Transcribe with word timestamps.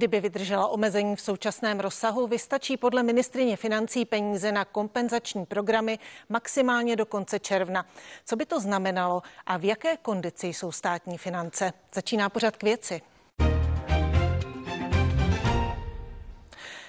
Kdyby 0.00 0.20
vydržela 0.20 0.66
omezení 0.66 1.16
v 1.16 1.20
současném 1.20 1.80
rozsahu, 1.80 2.26
vystačí 2.26 2.76
podle 2.76 3.02
ministrině 3.02 3.56
financí 3.56 4.04
peníze 4.04 4.52
na 4.52 4.64
kompenzační 4.64 5.46
programy 5.46 5.98
maximálně 6.28 6.96
do 6.96 7.06
konce 7.06 7.38
června. 7.38 7.86
Co 8.24 8.36
by 8.36 8.46
to 8.46 8.60
znamenalo 8.60 9.22
a 9.46 9.56
v 9.56 9.64
jaké 9.64 9.96
kondici 9.96 10.46
jsou 10.46 10.72
státní 10.72 11.18
finance? 11.18 11.72
Začíná 11.94 12.28
pořad 12.28 12.56
k 12.56 12.62
věci. 12.62 13.02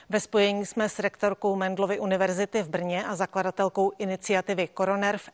Ve 0.10 0.20
spojení 0.20 0.66
jsme 0.66 0.90
s 0.90 1.00
rektorkou 1.00 1.56
Mendlovy 1.56 2.00
univerzity 2.00 2.62
v 2.64 2.70
Brně 2.70 3.06
a 3.06 3.16
zakladatelkou 3.16 3.92
iniciativy 3.98 4.68
Koronerv, 4.68 5.30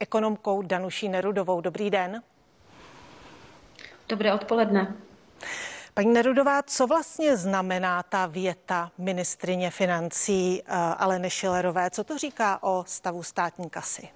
ekonomkou 0.00 0.62
Danuší 0.62 1.08
Nerudovou. 1.08 1.60
Dobrý 1.60 1.90
den. 1.90 2.22
Dobré 4.08 4.34
odpoledne. 4.34 4.96
Paní 6.00 6.12
Nerudová, 6.12 6.62
co 6.62 6.86
vlastně 6.86 7.36
znamená 7.36 8.02
ta 8.02 8.26
věta 8.26 8.90
ministrině 8.98 9.70
financí 9.70 10.62
uh, 10.62 10.74
Aleny 10.76 11.30
Šilerové? 11.30 11.90
Co 11.90 12.04
to 12.04 12.18
říká 12.18 12.62
o 12.62 12.84
stavu 12.86 13.22
státní 13.22 13.70
kasy? 13.70 14.08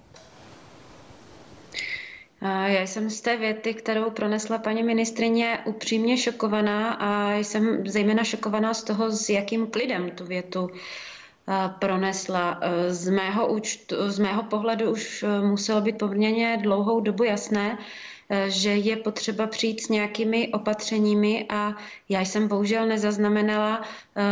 Já 2.65 2.81
jsem 2.81 3.09
z 3.09 3.21
té 3.21 3.37
věty, 3.37 3.73
kterou 3.73 4.09
pronesla 4.09 4.57
paní 4.57 4.83
ministrině, 4.83 5.59
upřímně 5.65 6.17
šokovaná 6.17 6.93
a 6.93 7.33
jsem 7.33 7.87
zejména 7.87 8.23
šokovaná 8.23 8.73
z 8.73 8.83
toho, 8.83 9.11
s 9.11 9.29
jakým 9.29 9.67
klidem 9.67 10.09
tu 10.09 10.25
větu 10.25 10.69
pronesla. 11.79 12.59
Z 12.87 13.09
mého, 13.09 13.47
účtu, 13.47 13.95
z 14.07 14.19
mého 14.19 14.43
pohledu 14.43 14.91
už 14.91 15.25
muselo 15.41 15.81
být 15.81 15.97
poměrně 15.97 16.57
dlouhou 16.61 16.99
dobu 16.99 17.23
jasné, 17.23 17.77
Eh, 17.77 18.14
že 18.47 18.69
je 18.69 18.95
potřeba 18.95 19.47
přijít 19.47 19.81
s 19.81 19.89
nějakými 19.89 20.47
opatřeními 20.47 21.45
a 21.49 21.75
já 22.09 22.21
jsem 22.21 22.47
bohužel 22.47 22.87
nezaznamenala, 22.87 23.81
eh, 23.83 23.87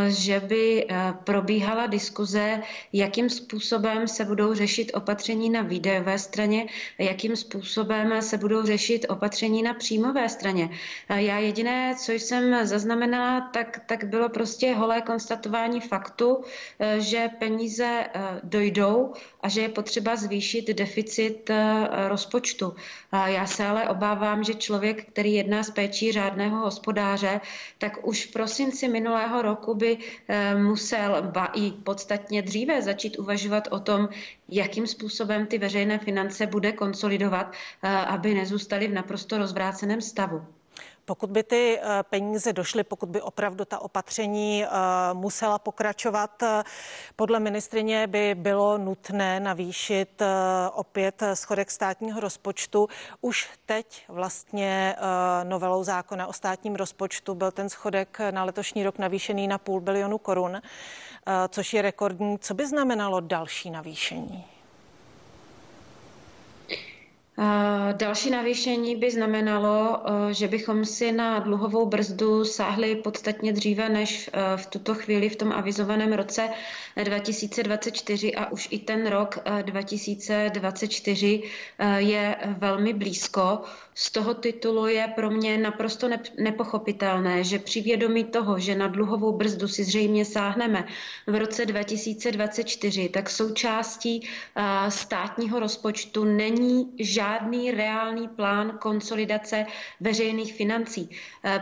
že 0.08 0.40
by 0.40 0.86
eh, 0.90 1.14
probíhala 1.24 1.88
diskuze, 1.88 2.62
jakým 2.94 3.30
způsobem 3.30 4.08
se 4.08 4.26
budou 4.26 4.54
řešit 4.54 4.92
opatření 4.94 5.50
na 5.50 5.62
výdajové 5.62 6.20
straně, 6.20 6.66
jakým 6.98 7.36
způsobem 7.36 8.22
se 8.22 8.38
budou 8.38 8.66
řešit 8.66 9.06
opatření 9.10 9.64
na 9.64 9.74
příjmové 9.74 10.30
straně. 10.30 10.70
Já 11.10 11.38
jediné, 11.38 11.96
co 11.96 12.12
jsem 12.12 12.68
zaznamenala, 12.68 13.42
tak, 13.42 13.80
tak 13.86 14.04
bylo 14.04 14.30
prostě 14.30 14.74
holé 14.74 15.02
konstatování 15.02 15.82
faktu, 15.82 16.44
že 16.98 17.30
peníze 17.40 18.06
dojdou 18.44 19.14
a 19.42 19.50
že 19.50 19.62
je 19.62 19.70
potřeba 19.70 20.16
zvýšit 20.16 20.68
deficit 20.68 21.52
rozpočtu. 22.08 22.76
Já 23.26 23.46
se 23.46 23.66
ale 23.66 23.90
obávám, 23.90 24.44
že 24.44 24.54
člověk, 24.54 25.06
který 25.06 25.34
jedná 25.34 25.64
s 25.64 25.70
péčí 25.70 26.12
řádného 26.12 26.58
hospodáře, 26.58 27.42
tak 27.78 28.08
už 28.08 28.26
v 28.26 28.34
prosinci 28.34 28.88
minulého 28.88 29.42
roku 29.42 29.73
by 29.76 29.98
eh, 30.28 30.56
musel, 30.56 31.22
ba 31.22 31.46
i 31.46 31.72
podstatně 31.72 32.42
dříve, 32.42 32.82
začít 32.82 33.20
uvažovat 33.20 33.68
o 33.72 33.80
tom, 33.80 34.10
jakým 34.50 34.88
způsobem 34.88 35.46
ty 35.48 35.58
veřejné 35.58 36.00
finance 36.00 36.48
bude 36.48 36.72
konsolidovat, 36.72 37.54
eh, 37.84 37.90
aby 37.90 38.34
nezůstaly 38.34 38.88
v 38.88 38.94
naprosto 38.94 39.38
rozvráceném 39.38 40.02
stavu. 40.02 40.46
Pokud 41.06 41.30
by 41.30 41.44
ty 41.44 41.80
eh, 41.82 42.04
peníze 42.04 42.54
došly, 42.54 42.84
pokud 42.84 43.10
by 43.10 43.22
opravdu 43.22 43.66
ta 43.66 43.80
opatření 43.80 44.64
eh, 44.64 44.70
musela 45.14 45.60
pokračovat, 45.60 46.44
eh, 46.44 46.64
podle 47.16 47.40
ministrině 47.40 48.08
by 48.08 48.36
bylo 48.36 48.78
nutné 48.78 49.40
navýšit 49.40 50.22
opět 50.74 51.24
schodek 51.34 51.72
státního 51.72 52.20
rozpočtu. 52.20 52.88
Už 53.22 53.50
teď 53.66 54.06
vlastně 54.08 54.96
novelou 55.44 55.84
zákona 55.84 56.28
o 56.28 56.34
státním 56.34 56.76
rozpočtu 56.76 57.36
byl 57.36 57.52
ten 57.52 57.70
schodek 57.70 58.18
na 58.32 58.44
letošní 58.44 58.84
rok 58.84 58.98
navýšený 58.98 59.48
na 59.48 59.58
půl 59.58 59.82
bilionu 59.82 60.18
korun, 60.18 60.62
což 61.50 61.74
je 61.74 61.82
rekordní. 61.82 62.40
Co 62.40 62.54
by 62.54 62.68
znamenalo 62.68 63.20
další 63.20 63.70
navýšení? 63.70 64.53
Další 67.92 68.30
navýšení 68.30 68.96
by 68.96 69.12
znamenalo, 69.12 70.00
eh, 70.06 70.34
že 70.34 70.48
bychom 70.48 70.86
si 70.86 71.12
na 71.12 71.40
dluhovou 71.40 71.86
brzdu 71.86 72.46
sáhli 72.46 72.96
podstatně 72.96 73.54
dříve 73.54 73.90
než 73.90 74.30
eh, 74.34 74.58
v 74.58 74.66
tuto 74.66 74.96
chvíli 74.96 75.30
v 75.30 75.36
tom 75.36 75.52
avizovaném 75.52 76.14
roce 76.14 76.50
2024 77.04 78.36
a 78.36 78.52
už 78.52 78.68
i 78.72 78.80
ten 78.80 79.08
rok 79.08 79.40
2024 79.62 81.44
eh, 81.80 82.02
je 82.02 82.36
velmi 82.58 82.94
blízko. 82.94 83.62
Z 83.96 84.12
toho 84.12 84.34
titulu 84.34 84.88
je 84.88 85.08
pro 85.16 85.32
mě 85.32 85.58
naprosto 85.58 86.10
nepochopitelné, 86.40 87.44
že 87.44 87.60
při 87.60 87.82
vědomí 87.82 88.24
toho, 88.24 88.60
že 88.60 88.76
na 88.76 88.88
dluhovou 88.88 89.32
brzdu 89.32 89.68
si 89.68 89.84
zřejmě 89.84 90.26
sáhneme 90.26 90.86
v 91.28 91.36
roce 91.36 91.66
2024, 91.66 93.10
tak 93.10 93.30
součástí 93.30 94.28
státního 94.90 95.60
rozpočtu 95.60 96.24
není 96.24 96.92
žádný 97.00 97.23
reálný 97.76 98.28
plán 98.28 98.78
konsolidace 98.82 99.66
veřejných 100.00 100.54
financí. 100.54 101.10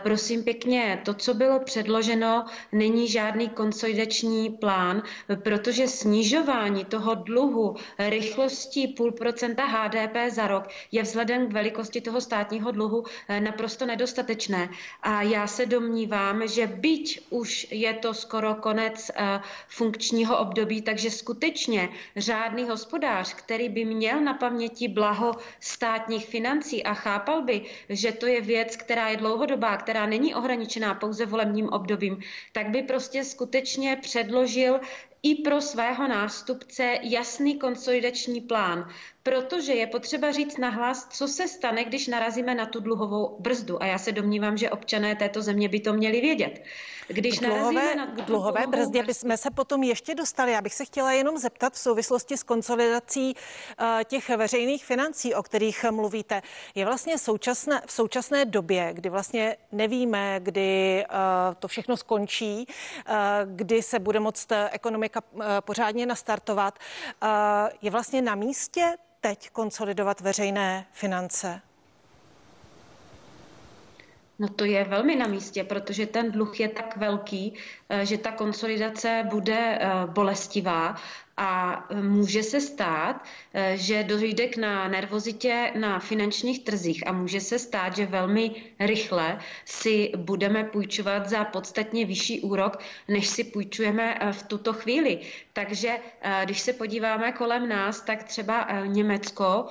Prosím 0.03 0.43
pěkně, 0.43 1.01
to, 1.05 1.13
co 1.13 1.33
bylo 1.33 1.59
předloženo, 1.59 2.45
není 2.71 3.07
žádný 3.07 3.49
konsolidační 3.49 4.49
plán, 4.49 5.03
protože 5.43 5.87
snižování 5.87 6.85
toho 6.85 7.15
dluhu 7.15 7.75
rychlostí 7.99 8.87
půl 8.87 9.11
procenta 9.11 9.65
HDP 9.65 10.17
za 10.29 10.47
rok 10.47 10.67
je 10.91 11.03
vzhledem 11.03 11.47
k 11.47 11.53
velikosti 11.53 12.01
toho 12.01 12.21
státního 12.21 12.71
dluhu 12.71 13.03
eh, 13.27 13.39
naprosto 13.39 13.85
nedostatečné. 13.85 14.69
A 15.01 15.21
já 15.21 15.47
se 15.47 15.65
domnívám, 15.65 16.47
že 16.47 16.67
byť 16.67 17.19
už 17.29 17.67
je 17.71 17.93
to 17.93 18.13
skoro 18.13 18.55
konec 18.55 19.11
eh, 19.15 19.41
funkčního 19.67 20.37
období, 20.37 20.81
takže 20.81 21.11
skutečně 21.11 21.89
řádný 22.15 22.63
hospodář, 22.63 23.33
který 23.33 23.69
by 23.69 23.85
měl 23.85 24.21
na 24.21 24.33
paměti 24.33 24.87
blaho 24.87 25.31
státních 25.59 26.27
financí 26.27 26.83
a 26.83 26.93
chápal 26.93 27.41
by, 27.41 27.61
že 27.89 28.11
to 28.11 28.25
je 28.27 28.41
věc, 28.41 28.75
která 28.75 29.09
je 29.09 29.17
dlouhodobá, 29.17 29.77
která 29.77 30.05
není 30.05 30.35
ohraničená 30.35 30.93
pouze 30.93 31.25
volebním 31.25 31.69
obdobím, 31.69 32.19
tak 32.51 32.69
by 32.69 32.81
prostě 32.81 33.23
skutečně 33.23 33.95
předložil 34.01 34.79
i 35.23 35.35
pro 35.35 35.61
svého 35.61 36.07
nástupce 36.07 36.99
jasný 37.01 37.57
konsolidační 37.59 38.41
plán, 38.41 38.89
protože 39.23 39.73
je 39.73 39.87
potřeba 39.87 40.31
říct 40.31 40.57
nahlas, 40.57 41.07
co 41.09 41.27
se 41.27 41.47
stane, 41.47 41.83
když 41.83 42.07
narazíme 42.07 42.55
na 42.55 42.65
tu 42.65 42.79
dluhovou 42.79 43.35
brzdu. 43.39 43.83
A 43.83 43.85
já 43.85 43.97
se 43.97 44.11
domnívám, 44.11 44.57
že 44.57 44.69
občané 44.69 45.15
této 45.15 45.41
země 45.41 45.69
by 45.69 45.79
to 45.79 45.93
měli 45.93 46.21
vědět. 46.21 46.63
Když 47.07 47.39
k 47.39 47.43
dluhové, 47.43 47.95
na 47.95 48.05
k 48.05 48.21
dluhové 48.21 48.67
brzdě 48.67 49.03
bychom 49.03 49.37
se 49.37 49.51
potom 49.51 49.83
ještě 49.83 50.15
dostali. 50.15 50.51
Já 50.51 50.61
bych 50.61 50.73
se 50.73 50.85
chtěla 50.85 51.11
jenom 51.11 51.37
zeptat 51.37 51.73
v 51.73 51.79
souvislosti 51.79 52.37
s 52.37 52.43
konsolidací 52.43 53.35
uh, 53.35 53.85
těch 54.03 54.29
veřejných 54.29 54.85
financí, 54.85 55.35
o 55.35 55.43
kterých 55.43 55.85
mluvíte. 55.91 56.41
Je 56.75 56.85
vlastně 56.85 57.17
současné, 57.17 57.81
v 57.85 57.91
současné 57.91 58.45
době, 58.45 58.89
kdy 58.93 59.09
vlastně 59.09 59.57
nevíme, 59.71 60.39
kdy 60.39 61.03
uh, 61.09 61.55
to 61.59 61.67
všechno 61.67 61.97
skončí, 61.97 62.65
uh, 62.67 63.15
kdy 63.45 63.81
se 63.81 63.99
bude 63.99 64.19
moct 64.19 64.51
ekonomika 64.71 65.21
pořádně 65.59 66.05
nastartovat, 66.05 66.79
je 67.81 67.91
vlastně 67.91 68.21
na 68.21 68.35
místě 68.35 68.97
teď 69.21 69.49
konsolidovat 69.49 70.21
veřejné 70.21 70.85
finance? 70.91 71.61
No 74.39 74.47
to 74.47 74.65
je 74.65 74.83
velmi 74.83 75.15
na 75.15 75.27
místě, 75.27 75.63
protože 75.63 76.05
ten 76.05 76.31
dluh 76.31 76.59
je 76.59 76.69
tak 76.69 76.97
velký, 76.97 77.53
eh, 77.89 78.05
že 78.05 78.17
ta 78.17 78.31
konsolidace 78.31 79.27
bude 79.29 79.77
eh, 79.81 79.89
bolestivá 80.05 80.95
a 81.37 81.83
může 82.01 82.43
se 82.43 82.61
stát, 82.61 83.23
eh, 83.53 83.77
že 83.77 84.03
dojde 84.03 84.47
k 84.47 84.57
na 84.57 84.87
nervozitě 84.87 85.71
na 85.75 85.99
finančních 85.99 86.63
trzích 86.63 87.07
a 87.07 87.11
může 87.11 87.39
se 87.39 87.59
stát, 87.59 87.95
že 87.95 88.05
velmi 88.05 88.51
rychle 88.79 89.39
si 89.65 90.11
budeme 90.17 90.63
půjčovat 90.63 91.29
za 91.29 91.43
podstatně 91.43 92.05
vyšší 92.05 92.41
úrok, 92.41 92.79
než 93.07 93.27
si 93.27 93.43
půjčujeme 93.43 94.17
eh, 94.19 94.33
v 94.33 94.43
tuto 94.43 94.73
chvíli. 94.73 95.19
Takže 95.53 95.97
když 96.45 96.59
se 96.61 96.73
podíváme 96.73 97.31
kolem 97.31 97.69
nás, 97.69 98.01
tak 98.01 98.23
třeba 98.23 98.67
Německo, 98.85 99.67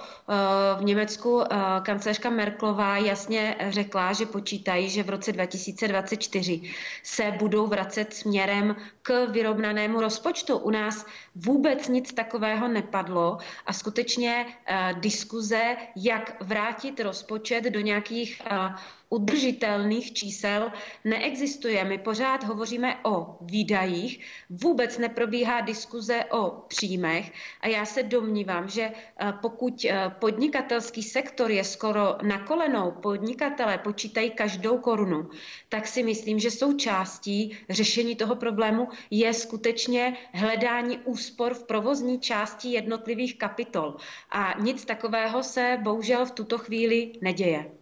v 0.79 0.85
Německu 0.85 1.43
kancelářka 1.83 2.31
Merklová 2.31 2.97
jasně 2.97 3.57
řekla, 3.69 4.13
že 4.13 4.27
počítají, 4.27 4.89
že 4.89 5.03
v 5.03 5.11
roce 5.11 5.33
2024 5.33 6.61
se 7.03 7.31
budou 7.39 7.67
vracet 7.67 8.15
směrem 8.15 8.77
k 9.03 9.27
vyrovnanému 9.27 10.01
rozpočtu. 10.01 10.59
U 10.59 10.71
nás 10.71 11.07
vůbec 11.35 11.89
nic 11.89 12.13
takového 12.13 12.69
nepadlo 12.69 13.39
a 13.67 13.73
skutečně 13.73 14.47
uh, 14.47 15.01
diskuze, 15.01 15.77
jak 15.97 16.43
vrátit 16.43 17.01
rozpočet 17.01 17.65
do 17.65 17.81
nějakých 17.81 18.43
uh, 18.51 18.77
udržitelných 19.11 20.13
čísel 20.13 20.73
neexistuje. 21.05 21.85
My 21.85 21.99
pořád 21.99 22.45
hovoříme 22.45 22.97
o 23.05 23.37
výdajích, 23.41 24.21
vůbec 24.51 24.99
neprobíhá 24.99 25.61
diskuze 25.61 26.25
o 26.25 26.51
příjmech 26.69 27.33
a 27.61 27.69
já 27.69 27.85
se 27.87 28.03
domnívám, 28.03 28.69
že 28.69 28.83
eh, 28.83 29.33
pokud 29.43 29.85
eh, 29.85 30.15
podnikatelský 30.19 31.03
sektor 31.03 31.51
je 31.51 31.65
skoro 31.65 32.17
na 32.23 32.39
kolenou, 32.39 32.91
podnikatelé 32.91 33.79
počítají 33.79 34.31
každou 34.31 34.79
korunu, 34.79 35.31
tak 35.69 35.87
si 35.87 36.03
myslím, 36.03 36.39
že 36.39 36.51
součástí 36.51 37.57
řešení 37.71 38.17
toho 38.17 38.37
problému 38.37 38.89
je 39.11 39.35
skutečně 39.35 40.17
hledání 40.33 40.99
úspor 40.99 41.55
v 41.55 41.63
provozní 41.63 42.21
části 42.21 42.69
jednotlivých 42.69 43.39
kapitol. 43.39 43.97
A 44.31 44.55
nic 44.61 44.85
takového 44.85 45.43
se 45.43 45.79
bohužel 45.83 46.27
v 46.27 46.31
tuto 46.31 46.59
chvíli 46.59 47.13
neděje. 47.21 47.80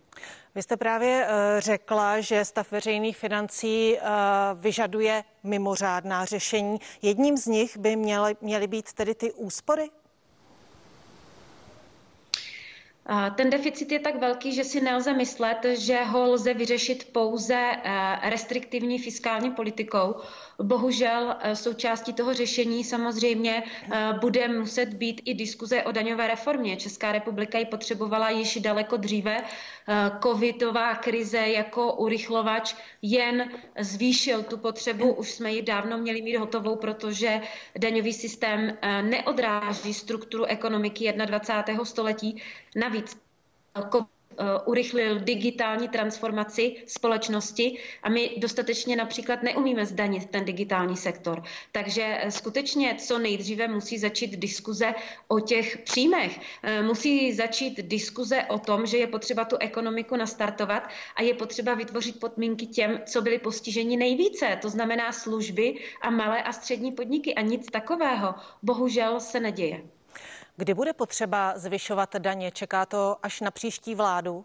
Vy 0.58 0.62
jste 0.62 0.76
právě 0.76 1.26
eh, 1.28 1.60
řekla, 1.60 2.20
že 2.20 2.44
stav 2.44 2.72
veřejných 2.72 3.16
financí 3.16 3.98
eh, 3.98 4.02
vyžaduje 4.54 5.24
mimořádná 5.42 6.24
řešení. 6.24 6.78
Jedním 7.02 7.36
z 7.36 7.46
nich 7.46 7.76
by 7.76 7.96
měly, 7.96 8.36
měly 8.40 8.66
být 8.66 8.92
tedy 8.92 9.14
ty 9.14 9.32
úspory? 9.32 9.90
Ten 13.34 13.50
deficit 13.50 13.92
je 13.92 14.00
tak 14.00 14.14
velký, 14.20 14.52
že 14.52 14.64
si 14.64 14.80
nelze 14.80 15.12
myslet, 15.12 15.58
že 15.64 16.04
ho 16.04 16.30
lze 16.32 16.54
vyřešit 16.54 17.12
pouze 17.12 17.54
eh, 17.54 18.30
restriktivní 18.30 18.98
fiskální 18.98 19.50
politikou. 19.50 20.14
Bohužel 20.62 21.36
eh, 21.40 21.56
součástí 21.56 22.12
toho 22.12 22.34
řešení 22.34 22.84
samozřejmě 22.84 23.62
eh, 23.92 24.12
bude 24.20 24.48
muset 24.48 24.94
být 24.94 25.22
i 25.24 25.34
diskuze 25.34 25.82
o 25.82 25.92
daňové 25.92 26.26
reformě. 26.26 26.76
Česká 26.76 27.12
republika 27.12 27.58
ji 27.58 27.64
potřebovala 27.64 28.30
již 28.30 28.58
daleko 28.60 28.96
dříve. 28.96 29.44
Covidová 30.22 30.94
krize 30.94 31.38
jako 31.38 31.92
urychlovač 31.92 32.74
jen 33.02 33.50
zvýšil 33.80 34.42
tu 34.42 34.58
potřebu. 34.58 35.12
Už 35.12 35.30
jsme 35.30 35.52
ji 35.52 35.62
dávno 35.62 35.98
měli 35.98 36.22
mít 36.22 36.36
hotovou, 36.36 36.76
protože 36.76 37.40
daňový 37.78 38.12
systém 38.12 38.78
neodráží 39.02 39.94
strukturu 39.94 40.44
ekonomiky 40.44 41.12
21. 41.12 41.84
století. 41.84 42.42
Navíc 42.76 43.16
Eh, 43.78 43.82
urychlil 44.64 45.18
digitální 45.18 45.88
transformaci 45.88 46.76
společnosti 46.86 47.78
a 48.02 48.08
my 48.08 48.30
dostatečně 48.36 48.96
například 48.96 49.42
neumíme 49.42 49.86
zdanit 49.86 50.30
ten 50.30 50.44
digitální 50.44 50.96
sektor. 50.96 51.42
Takže 51.72 52.18
eh, 52.20 52.30
skutečně 52.30 52.94
co 52.98 53.18
nejdříve 53.18 53.68
musí 53.68 53.98
začít 53.98 54.36
diskuze 54.36 54.94
o 55.28 55.40
těch 55.40 55.78
příjmech. 55.78 56.40
Eh, 56.62 56.82
musí 56.82 57.32
začít 57.32 57.80
diskuze 57.82 58.44
o 58.44 58.58
tom, 58.58 58.86
že 58.86 58.98
je 58.98 59.06
potřeba 59.06 59.44
tu 59.44 59.56
ekonomiku 59.60 60.16
nastartovat 60.16 60.88
a 61.16 61.22
je 61.22 61.34
potřeba 61.34 61.74
vytvořit 61.74 62.20
podmínky 62.20 62.66
těm, 62.66 63.00
co 63.06 63.22
byli 63.22 63.38
postiženi 63.38 63.96
nejvíce, 63.96 64.58
to 64.62 64.70
znamená 64.70 65.12
služby 65.12 65.74
a 66.00 66.10
malé 66.10 66.42
a 66.42 66.52
střední 66.52 66.92
podniky 66.92 67.34
a 67.34 67.40
nic 67.40 67.66
takového 67.70 68.34
bohužel 68.62 69.20
se 69.20 69.40
neděje. 69.40 69.97
Kdy 70.58 70.74
bude 70.74 70.92
potřeba 70.92 71.58
zvyšovat 71.58 72.16
daně? 72.16 72.50
Čeká 72.50 72.86
to 72.86 73.16
až 73.22 73.40
na 73.40 73.50
příští 73.50 73.94
vládu? 73.94 74.44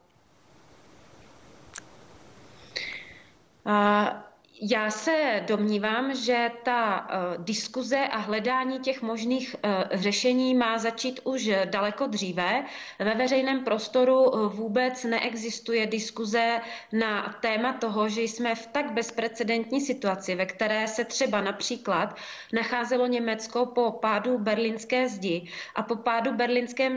Uh... 3.65 4.32
Já 4.69 4.89
se 4.89 5.43
domnívám, 5.47 6.15
že 6.15 6.51
ta 6.63 7.07
uh, 7.09 7.43
diskuze 7.43 7.97
a 7.97 8.17
hledání 8.17 8.79
těch 8.79 9.01
možných 9.01 9.55
uh, 9.55 9.99
řešení 9.99 10.55
má 10.55 10.77
začít 10.77 11.19
už 11.23 11.49
daleko 11.65 12.07
dříve. 12.07 12.65
Ve 12.99 13.15
veřejném 13.15 13.63
prostoru 13.63 14.23
uh, 14.23 14.53
vůbec 14.53 15.03
neexistuje 15.03 15.87
diskuze 15.87 16.61
na 16.91 17.35
téma 17.41 17.73
toho, 17.73 18.09
že 18.09 18.21
jsme 18.21 18.55
v 18.55 18.67
tak 18.67 18.91
bezprecedentní 18.91 19.81
situaci, 19.81 20.35
ve 20.35 20.45
které 20.45 20.87
se 20.87 21.05
třeba 21.05 21.41
například 21.41 22.17
nacházelo 22.53 23.07
Německo 23.07 23.65
po 23.65 23.91
pádu 23.91 24.37
berlínské 24.37 25.09
zdi 25.09 25.49
a 25.75 25.83
po 25.83 25.95
pádu 25.95 26.33
berlínské 26.33 26.91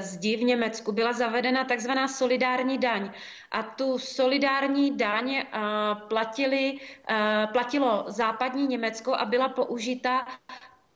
zdi 0.00 0.36
v 0.36 0.42
Německu 0.42 0.92
byla 0.92 1.12
zavedena 1.12 1.64
takzvaná 1.64 2.08
solidární 2.08 2.78
daň 2.78 3.10
a 3.56 3.62
tu 3.62 3.98
solidární 3.98 4.96
daň 4.96 5.42
platili, 6.08 6.78
platilo 7.52 8.04
západní 8.08 8.66
Německo 8.66 9.14
a 9.14 9.24
byla 9.24 9.48
použita 9.48 10.26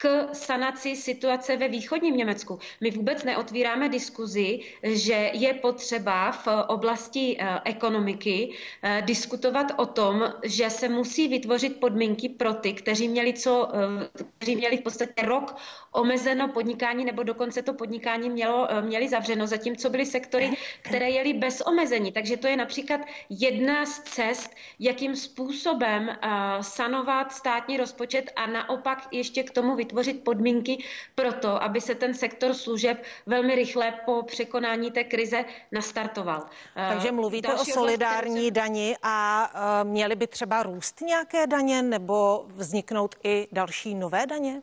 k 0.03 0.29
sanaci 0.33 0.97
situace 0.97 1.57
ve 1.57 1.69
východním 1.69 2.17
Německu. 2.17 2.59
My 2.81 2.91
vůbec 2.91 3.25
neotvíráme 3.25 3.89
diskuzi, 3.89 4.61
že 4.83 5.31
je 5.33 5.55
potřeba 5.55 6.33
v 6.33 6.49
oblasti 6.69 7.37
eh, 7.39 7.61
ekonomiky 7.65 8.53
eh, 8.83 9.03
diskutovat 9.07 9.73
o 9.77 9.87
tom, 9.87 10.33
že 10.43 10.71
se 10.71 10.89
musí 10.89 11.29
vytvořit 11.29 11.81
podmínky 11.81 12.29
pro 12.29 12.55
ty, 12.55 12.73
kteří 12.73 13.09
měli, 13.09 13.33
co, 13.33 13.69
eh, 13.75 14.25
kteří 14.39 14.57
měli 14.57 14.77
v 14.77 14.81
podstatě 14.81 15.23
rok 15.23 15.57
omezeno 15.93 16.49
podnikání 16.49 17.05
nebo 17.05 17.23
dokonce 17.23 17.63
to 17.63 17.75
podnikání 17.75 18.31
mělo, 18.31 18.69
měli 18.81 19.09
zavřeno, 19.09 19.47
zatímco 19.47 19.91
byly 19.91 20.07
sektory, 20.07 20.51
které 20.83 21.11
jeli 21.11 21.33
bez 21.33 21.61
omezení. 21.61 22.13
Takže 22.13 22.37
to 22.37 22.47
je 22.47 22.57
například 22.57 23.01
jedna 23.31 23.87
z 23.87 24.01
cest, 24.01 24.51
jakým 24.79 25.17
způsobem 25.17 26.17
sanovat 26.61 27.33
státní 27.33 27.77
rozpočet 27.77 28.33
a 28.37 28.47
naopak 28.47 29.09
ještě 29.13 29.43
k 29.43 29.51
tomu 29.51 29.77
vytvořit 29.77 29.90
vytvořit 29.91 30.25
podmínky 30.25 30.85
pro 31.15 31.33
to, 31.33 31.63
aby 31.63 31.81
se 31.81 31.95
ten 31.95 32.15
sektor 32.15 32.55
služeb 32.55 33.03
velmi 33.27 33.55
rychle 33.55 33.93
po 34.05 34.23
překonání 34.23 34.91
té 34.91 35.05
krize 35.05 35.45
nastartoval. 35.73 36.47
Takže 36.75 37.09
eh, 37.09 37.13
mluvíte 37.13 37.49
Další 37.49 37.73
o 37.73 37.75
solidární 37.75 38.45
se... 38.45 38.51
dani 38.51 38.97
a 39.03 39.51
eh, 39.55 39.85
měly 39.85 40.17
by 40.17 40.27
třeba 40.27 40.63
růst 40.63 41.01
nějaké 41.01 41.47
daně 41.47 41.83
nebo 41.83 42.47
vzniknout 42.49 43.15
i 43.25 43.49
další 43.53 43.95
nové 43.95 44.27
daně? 44.27 44.63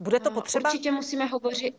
Bude 0.00 0.20
to 0.20 0.30
eh, 0.30 0.34
potřeba? 0.34 0.70
Určitě 0.70 0.92
musíme 0.92 1.24
hovořit, 1.26 1.74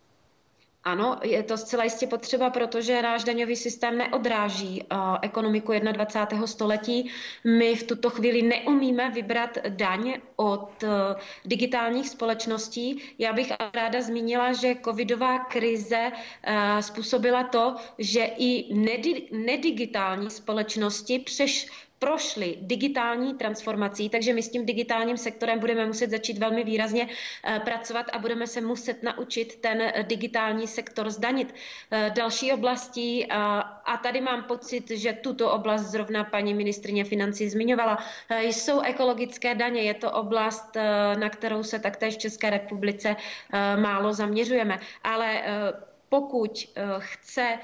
ano, 0.88 1.19
je 1.24 1.44
to 1.44 1.57
zcela 1.57 1.84
jistě 1.84 2.07
potřeba, 2.07 2.50
protože 2.50 3.01
náš 3.01 3.24
daňový 3.24 3.56
systém 3.56 3.98
neodráží 3.98 4.84
uh, 4.92 4.98
ekonomiku 5.22 5.72
21. 5.92 6.48
století. 6.48 7.12
My 7.44 7.75
v 7.75 7.84
tuto 7.84 8.10
chvíli 8.10 8.42
neumíme 8.42 9.12
vybrat 9.12 9.57
daň 9.68 10.13
od 10.36 10.84
uh, 10.84 10.89
digitálních 11.45 12.10
společností. 12.10 13.01
Já 13.19 13.34
bych 13.34 13.51
ráda 13.74 14.01
zmínila, 14.01 14.54
že 14.54 14.75
covidová 14.86 15.39
krize 15.39 16.12
uh, 16.12 16.80
způsobila 16.80 17.44
to, 17.44 17.75
že 17.98 18.24
i 18.38 18.74
nedi- 18.74 19.28
nedigitální 19.31 20.30
společnosti 20.30 21.19
přeš, 21.19 21.68
prošli 21.99 22.57
digitální 22.61 23.33
transformací, 23.33 24.09
takže 24.09 24.33
my 24.33 24.44
s 24.44 24.49
tím 24.49 24.65
digitálním 24.65 25.17
sektorem 25.17 25.59
budeme 25.59 25.85
muset 25.85 26.09
začít 26.09 26.38
velmi 26.38 26.63
výrazně 26.63 27.07
eh, 27.44 27.59
pracovat 27.59 28.05
a 28.13 28.19
budeme 28.19 28.47
se 28.47 28.61
muset 28.61 29.03
naučit 29.03 29.55
ten 29.55 29.81
eh, 29.81 30.03
digitální 30.03 30.68
sektor 30.68 31.09
zdanit. 31.09 31.56
Eh, 31.92 32.11
další 32.16 32.54
oblastí, 32.54 33.27
a 33.85 33.97
tady 34.04 34.21
mám 34.21 34.44
pocit, 34.44 34.89
že 34.92 35.13
tuto 35.13 35.51
oblast 35.51 35.81
zrovna 35.81 36.23
paní 36.23 36.54
ministrině 36.54 37.04
financí 37.04 37.49
zmiňovala, 37.49 37.97
jsou 38.42 38.81
ekologické 38.81 39.56
daně. 39.56 39.81
Je 39.81 39.94
to 39.94 40.11
oblast, 40.11 40.77
na 41.19 41.30
kterou 41.30 41.63
se 41.63 41.80
taktéž 41.80 42.16
v 42.16 42.18
České 42.18 42.49
republice 42.49 43.16
málo 43.75 44.13
zaměřujeme. 44.13 44.80
Ale 45.04 45.42
pokud 46.09 46.69
chce 46.99 47.59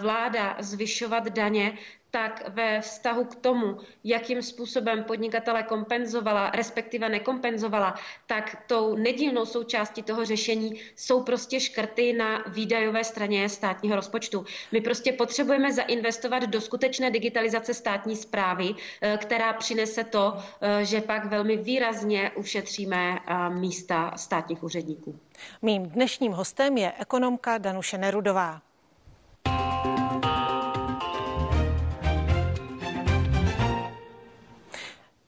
vláda 0.00 0.56
zvyšovat 0.60 1.28
daně, 1.28 1.78
tak 2.12 2.48
ve 2.48 2.80
vztahu 2.80 3.24
k 3.24 3.34
tomu, 3.34 3.78
jakým 4.04 4.42
způsobem 4.42 5.04
podnikatele 5.04 5.62
kompenzovala, 5.62 6.50
respektive 6.50 7.08
nekompenzovala, 7.08 7.94
tak 8.26 8.56
tou 8.66 8.96
nedílnou 8.96 9.46
součástí 9.46 10.02
toho 10.02 10.24
řešení 10.24 10.80
jsou 10.96 11.22
prostě 11.22 11.60
škrty 11.60 12.12
na 12.12 12.44
výdajové 12.46 13.04
straně 13.04 13.48
státního 13.48 13.96
rozpočtu. 13.96 14.44
My 14.72 14.80
prostě 14.80 15.12
potřebujeme 15.12 15.72
zainvestovat 15.72 16.42
do 16.42 16.60
skutečné 16.60 17.10
digitalizace 17.10 17.74
státní 17.74 18.16
zprávy, 18.16 18.74
eh, 19.00 19.18
která 19.20 19.52
přinese 19.52 20.04
to, 20.04 20.36
eh, 20.60 20.84
že 20.84 21.00
pak 21.00 21.24
velmi 21.24 21.56
výrazně 21.56 22.30
ušetříme 22.36 23.18
eh, 23.26 23.50
místa 23.50 24.12
státních 24.16 24.62
úředníků. 24.62 25.18
Mým 25.62 25.82
dnešním 25.88 26.32
hostem 26.32 26.78
je 26.78 26.92
ekonomka 26.98 27.58
Danuše 27.58 27.98
Nerudová. 27.98 28.71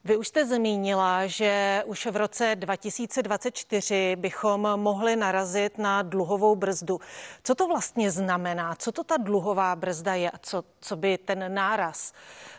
Vy 0.06 0.16
už 0.16 0.28
jste 0.28 0.46
zmínila, 0.46 1.26
že 1.26 1.82
už 1.86 2.06
v 2.06 2.16
roce 2.16 2.56
2024 2.56 4.16
bychom 4.16 4.60
mohli 4.60 5.16
narazit 5.16 5.78
na 5.78 6.02
dluhovou 6.02 6.56
brzdu. 6.56 7.00
Co 7.42 7.54
to 7.54 7.68
vlastně 7.68 8.10
znamená? 8.10 8.74
Co 8.74 8.92
to 8.92 9.04
ta 9.04 9.16
dluhová 9.16 9.76
brzda 9.76 10.14
je 10.14 10.30
a 10.30 10.38
co, 10.38 10.64
co 10.80 10.96
by 10.96 11.18
ten 11.18 11.54
náraz 11.54 12.12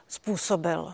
způsobil? 0.08 0.94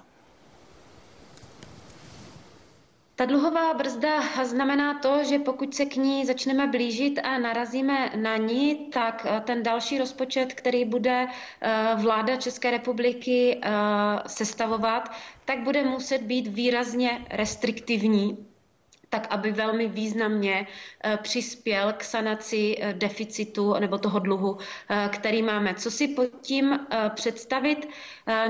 Ta 3.21 3.25
dluhová 3.25 3.73
brzda 3.73 4.21
znamená 4.43 4.99
to, 4.99 5.23
že 5.23 5.39
pokud 5.39 5.75
se 5.75 5.85
k 5.85 5.95
ní 5.95 6.25
začneme 6.25 6.67
blížit 6.67 7.19
a 7.23 7.37
narazíme 7.37 8.09
na 8.15 8.37
ní, 8.37 8.75
tak 8.75 9.27
eh, 9.29 9.41
ten 9.45 9.63
další 9.63 9.97
rozpočet, 9.97 10.53
který 10.53 10.85
bude 10.85 11.27
eh, 11.61 11.95
vláda 11.95 12.35
České 12.35 12.71
republiky 12.71 13.59
eh, 13.63 13.69
sestavovat, 14.27 15.11
tak 15.51 15.63
bude 15.63 15.83
muset 15.83 16.21
být 16.21 16.47
výrazně 16.47 17.25
restriktivní 17.29 18.37
tak 19.11 19.27
aby 19.29 19.51
velmi 19.51 19.87
významně 19.87 20.67
eh, 21.03 21.17
přispěl 21.21 21.93
k 21.93 22.03
sanaci 22.03 22.75
eh, 22.79 22.93
deficitu 22.93 23.73
nebo 23.79 23.97
toho 23.97 24.19
dluhu, 24.19 24.57
eh, 24.89 25.09
který 25.11 25.41
máme. 25.41 25.73
Co 25.75 25.91
si 25.91 26.07
pod 26.07 26.27
tím 26.41 26.79
představit? 27.15 27.87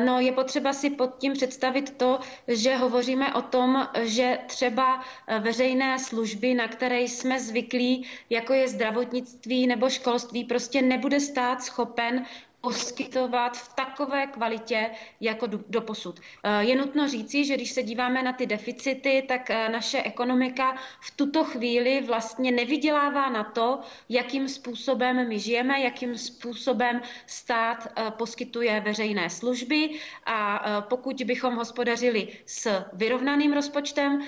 No, 0.05 0.20
je 0.20 0.31
potřeba 0.31 0.74
si 0.74 0.89
pod 0.89 1.17
tím 1.17 1.34
představit 1.34 1.98
to, 1.98 2.20
že 2.48 2.75
hovoříme 2.75 3.34
o 3.34 3.41
tom, 3.41 3.88
že 4.01 4.39
třeba 4.48 5.01
veřejné 5.39 6.00
služby, 6.00 6.53
na 6.53 6.67
které 6.67 7.01
jsme 7.01 7.39
zvyklí, 7.39 8.08
jako 8.29 8.53
je 8.53 8.67
zdravotnictví 8.67 9.67
nebo 9.67 9.89
školství, 9.89 10.43
prostě 10.43 10.81
nebude 10.81 11.20
stát 11.20 11.63
schopen 11.63 12.25
poskytovat 12.61 13.57
v 13.57 13.73
takové 13.73 14.27
kvalitě 14.27 14.89
jako 15.21 15.47
do 15.47 15.81
posud. 15.81 16.19
Eh, 16.43 16.63
je 16.63 16.75
nutno 16.75 17.07
říci, 17.07 17.45
že 17.45 17.55
když 17.55 17.71
se 17.71 17.83
díváme 17.83 18.23
na 18.23 18.33
ty 18.33 18.45
deficity, 18.45 19.25
tak 19.27 19.49
eh, 19.49 19.69
naše 19.69 20.03
ekonomika 20.03 20.75
v 21.01 21.11
tuto 21.11 21.43
chvíli 21.43 22.01
vlastně 22.01 22.51
nevydělává 22.51 23.29
na 23.29 23.43
to, 23.43 23.79
jakým 24.09 24.47
způsobem 24.47 25.27
my 25.27 25.39
žijeme, 25.39 25.81
jakým 25.81 26.17
způsobem 26.17 27.01
stát 27.25 27.87
eh, 27.95 28.11
poskytuje 28.11 28.79
veřejné 28.79 29.29
služby 29.29 29.89
a 30.25 30.41
pokud 30.89 31.21
bychom 31.25 31.55
hospodařili 31.55 32.27
s 32.45 32.83
vyrovnaným 32.93 33.53
rozpočtem, 33.53 34.21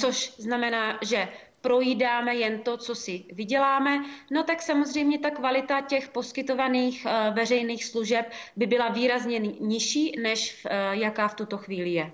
což 0.00 0.34
znamená, 0.38 0.98
že 1.02 1.28
projídáme 1.60 2.34
jen 2.34 2.58
to, 2.58 2.76
co 2.76 2.94
si 2.94 3.24
vyděláme, 3.32 4.04
no 4.30 4.42
tak 4.42 4.62
samozřejmě 4.62 5.18
ta 5.18 5.30
kvalita 5.30 5.80
těch 5.80 6.08
poskytovaných 6.08 7.06
eh, 7.06 7.30
veřejných 7.30 7.84
služeb 7.84 8.30
by 8.56 8.66
byla 8.66 8.88
výrazně 8.88 9.38
nižší, 9.38 10.20
než 10.22 10.66
eh, 10.70 10.96
jaká 10.96 11.28
v 11.28 11.34
tuto 11.34 11.58
chvíli 11.58 11.90
je. 11.90 12.12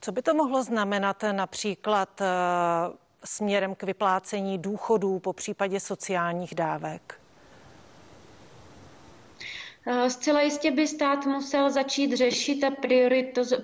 Co 0.00 0.12
by 0.12 0.22
to 0.22 0.34
mohlo 0.34 0.62
znamenat 0.62 1.24
například 1.32 2.20
eh, 2.20 2.26
směrem 3.24 3.74
k 3.74 3.82
vyplácení 3.82 4.58
důchodů 4.58 5.18
po 5.18 5.32
případě 5.32 5.80
sociálních 5.80 6.54
dávek? 6.54 7.23
Eh, 9.86 10.10
zcela 10.10 10.40
jistě 10.40 10.70
by 10.70 10.86
stát 10.86 11.26
musel 11.26 11.70
začít 11.70 12.12
řešit 12.12 12.64
a 12.64 12.70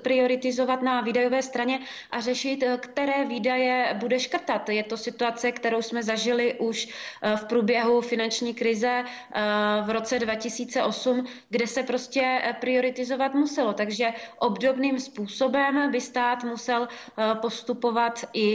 prioritizovat 0.03 0.83
na 0.83 1.01
výdajové 1.01 1.43
straně 1.43 1.81
a 2.11 2.21
řešit, 2.21 2.63
eh, 2.63 2.79
které 2.83 3.25
výdaje 3.25 3.97
bude 4.01 4.21
škrtat. 4.21 4.69
Je 4.69 4.83
to 4.83 4.97
situace, 4.97 5.53
kterou 5.53 5.83
jsme 5.83 6.03
zažili 6.03 6.55
už 6.59 6.89
eh, 7.23 7.37
v 7.37 7.45
průběhu 7.45 8.01
finanční 8.01 8.55
krize 8.55 9.05
v 9.87 9.91
roce 9.91 10.19
2008, 10.19 11.27
kde 11.49 11.67
se 11.67 11.83
prostě 11.83 12.43
prioritizovat 12.61 13.35
muselo. 13.35 13.73
Takže 13.73 14.09
obdobným 14.39 14.99
způsobem 15.01 15.91
by 15.91 16.01
stát 16.01 16.45
musel 16.45 16.89
postupovat 17.41 18.25
i, 18.33 18.47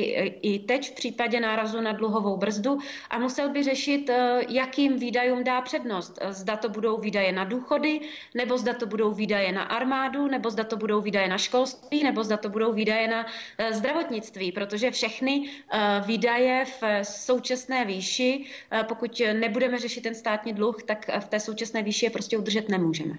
i 0.41 0.59
teď 0.59 0.91
v 0.91 0.95
případě 0.95 1.39
nárazu 1.39 1.81
na 1.81 1.91
dluhovou 1.91 2.37
brzdu 2.37 2.77
a 3.09 3.19
musel 3.19 3.49
by 3.49 3.63
řešit, 3.63 4.09
jakým 4.49 4.97
výdajům 4.99 5.43
dá 5.43 5.61
přednost. 5.61 6.19
Zda 6.29 6.57
to 6.57 6.69
budou 6.69 6.97
výdaje 6.97 7.31
na 7.31 7.43
důchody, 7.55 7.99
nebo 8.35 8.57
zda 8.57 8.73
to 8.73 8.85
budou 8.85 9.13
výdaje 9.13 9.51
na 9.51 9.63
armádu, 9.63 10.27
nebo 10.27 10.49
zda 10.49 10.63
to 10.63 10.77
budou 10.77 11.01
výdaje 11.01 11.27
na 11.27 11.37
školství, 11.37 12.03
nebo 12.03 12.23
zda 12.23 12.37
to 12.37 12.49
budou 12.49 12.73
výdaje 12.73 13.07
na 13.07 13.25
eh, 13.57 13.73
zdravotnictví, 13.73 14.51
protože 14.51 14.91
všechny 14.91 15.49
eh, 15.49 16.03
výdaje 16.05 16.65
v 16.65 16.83
současné 17.03 17.85
výši, 17.85 18.45
eh, 18.71 18.83
pokud 18.83 19.21
nebudeme 19.33 19.79
řešit 19.79 20.01
ten 20.01 20.15
státní 20.15 20.53
dluh, 20.53 20.83
tak 20.83 21.09
v 21.19 21.27
té 21.27 21.39
současné 21.39 21.83
výši 21.83 22.05
je 22.05 22.09
prostě 22.09 22.37
udržet 22.37 22.69
nemůžeme. 22.69 23.15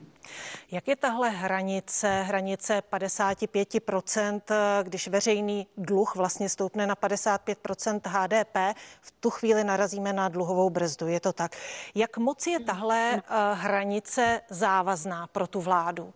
Jak 0.70 0.88
je 0.88 0.96
tahle 0.96 1.30
hranice, 1.30 2.22
hranice 2.22 2.82
55%, 2.92 4.40
když 4.82 5.08
veřejný 5.08 5.66
dluh 5.76 6.16
vlastně 6.16 6.48
stoupne 6.48 6.86
na 6.86 6.94
55% 6.94 8.00
HDP, 8.04 8.78
v 9.00 9.10
tu 9.20 9.30
chvíli 9.30 9.64
narazíme 9.64 10.12
na 10.12 10.28
dluhovou 10.28 10.70
brzdu, 10.70 11.06
je 11.06 11.20
to 11.20 11.32
tak. 11.32 11.56
Jak 11.94 12.18
moc 12.18 12.46
je 12.46 12.60
tahle 12.60 13.22
hranice 13.54 14.25
závazná 14.48 15.26
pro 15.26 15.46
tu 15.46 15.60
vládu? 15.60 16.14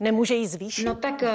Nemůže 0.00 0.34
ji 0.34 0.48
zvýšit? 0.48 0.84
No 0.84 0.94
tak 0.94 1.22
eh, 1.22 1.32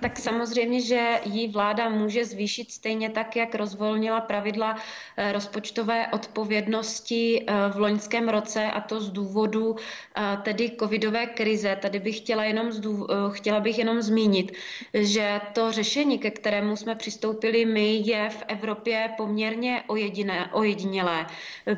tak 0.00 0.18
samozřejmě, 0.18 0.80
že 0.80 1.20
ji 1.24 1.48
vláda 1.48 1.88
může 1.88 2.24
zvýšit 2.24 2.72
stejně 2.72 3.10
tak, 3.10 3.36
jak 3.36 3.54
rozvolnila 3.54 4.20
pravidla 4.20 4.76
eh, 5.16 5.32
rozpočtové 5.32 6.06
odpovědnosti 6.12 7.44
eh, 7.46 7.54
v 7.72 7.78
loňském 7.78 8.28
roce 8.28 8.66
a 8.66 8.80
to 8.80 9.00
z 9.00 9.10
důvodu 9.10 9.76
eh, 9.76 10.38
tedy 10.42 10.70
covidové 10.80 11.26
krize. 11.26 11.76
Tady 11.82 12.00
bych 12.00 12.16
chtěla 12.16 12.44
jenom, 12.44 12.70
chtěla 13.32 13.60
bych 13.60 13.78
jenom 13.78 14.02
zmínit, 14.02 14.52
že 14.94 15.40
to 15.52 15.72
řešení, 15.72 16.18
ke 16.18 16.30
kterému 16.30 16.76
jsme 16.76 16.94
přistoupili 16.94 17.64
my, 17.64 18.02
je 18.04 18.30
v 18.30 18.42
Evropě 18.48 19.10
poměrně 19.16 19.82
ojediné, 19.86 20.50
ojedinělé, 20.52 21.26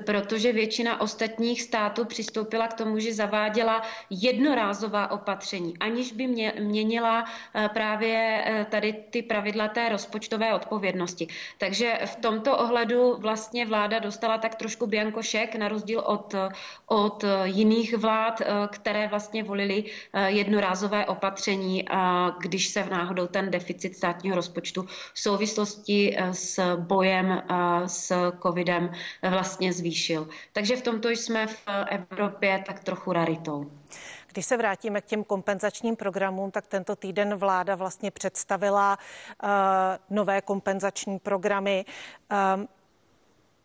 protože 0.06 0.52
většina 0.52 1.00
ostatních 1.00 1.62
států 1.62 2.04
přistoupila 2.04 2.68
k 2.68 2.74
tomu, 2.74 2.98
že 2.98 3.14
zaváděla 3.14 3.82
jednorázová 4.10 5.10
opatření, 5.10 5.74
aniž 5.80 6.12
by 6.12 6.26
mě, 6.26 6.52
měnila 6.58 7.24
právě 7.68 8.44
eh, 8.44 8.66
tady 8.70 8.92
ty 9.10 9.22
pravidla 9.22 9.68
té 9.68 9.88
rozpočtové 9.88 10.54
odpovědnosti. 10.54 11.26
Takže 11.58 11.98
v 12.04 12.16
tomto 12.16 12.58
ohledu 12.58 13.16
vlastně 13.18 13.66
vláda 13.66 13.98
dostala 13.98 14.38
tak 14.38 14.54
trošku 14.54 14.86
biankošek 14.86 15.54
na 15.54 15.68
rozdíl 15.68 16.00
od, 16.00 16.34
od 16.86 17.24
jiných 17.44 17.96
vlád, 17.96 18.40
eh, 18.40 18.46
které 18.70 19.08
vlastně 19.08 19.42
volili 19.42 19.84
jednorázové 20.26 21.06
opatření, 21.06 21.84
když 22.40 22.68
se 22.68 22.82
v 22.82 22.90
náhodou 22.90 23.26
ten 23.26 23.50
deficit 23.50 23.96
státního 23.96 24.36
rozpočtu 24.36 24.82
v 25.14 25.20
souvislosti 25.20 26.16
s 26.32 26.76
bojem 26.76 27.42
s 27.86 28.32
covidem 28.42 28.92
vlastně 29.30 29.72
zvýšil. 29.72 30.28
Takže 30.52 30.76
v 30.76 30.82
tomto 30.82 31.08
jsme 31.08 31.46
v 31.46 31.64
Evropě 31.90 32.64
tak 32.66 32.84
trochu 32.84 33.12
raritou. 33.12 33.70
Když 34.32 34.46
se 34.46 34.56
vrátíme 34.56 35.00
k 35.00 35.04
těm 35.04 35.24
kompenzačním 35.24 35.96
programům, 35.96 36.50
tak 36.50 36.66
tento 36.66 36.96
týden 36.96 37.34
vláda 37.34 37.74
vlastně 37.74 38.10
představila 38.10 38.98
uh, 39.42 39.48
nové 40.10 40.40
kompenzační 40.40 41.18
programy. 41.18 41.84
Uh, 42.32 42.64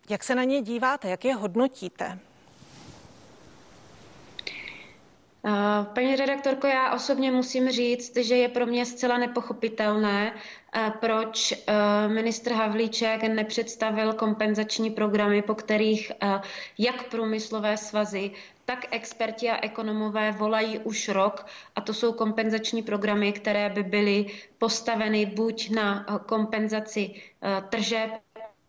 jak 0.09 0.23
se 0.23 0.35
na 0.35 0.43
ně 0.43 0.61
díváte, 0.61 1.09
jak 1.09 1.25
je 1.25 1.35
hodnotíte? 1.35 2.19
Eh, 5.45 5.85
paní 5.95 6.15
redaktorko, 6.15 6.67
já 6.67 6.93
osobně 6.93 7.31
musím 7.31 7.69
říct, 7.69 8.17
že 8.17 8.35
je 8.35 8.49
pro 8.49 8.65
mě 8.65 8.85
zcela 8.85 9.17
nepochopitelné, 9.17 10.33
proč 10.99 11.53
ministr 12.07 12.53
Havlíček 12.53 13.23
nepředstavil 13.23 14.13
kompenzační 14.13 14.91
programy, 14.91 15.41
po 15.41 15.55
kterých 15.55 16.11
jak 16.77 17.03
průmyslové 17.03 17.77
svazy, 17.77 18.31
tak 18.65 18.85
experti 18.91 19.49
a 19.49 19.63
ekonomové 19.65 20.31
volají 20.31 20.79
už 20.79 21.09
rok 21.09 21.45
a 21.75 21.81
to 21.81 21.93
jsou 21.93 22.13
kompenzační 22.13 22.81
programy, 22.83 23.33
které 23.33 23.69
by 23.69 23.83
byly 23.83 24.25
postaveny 24.57 25.25
buď 25.25 25.69
na 25.69 26.05
eh, 26.09 26.19
kompenzaci 26.25 27.21
eh, 27.41 27.61
tržeb 27.69 28.11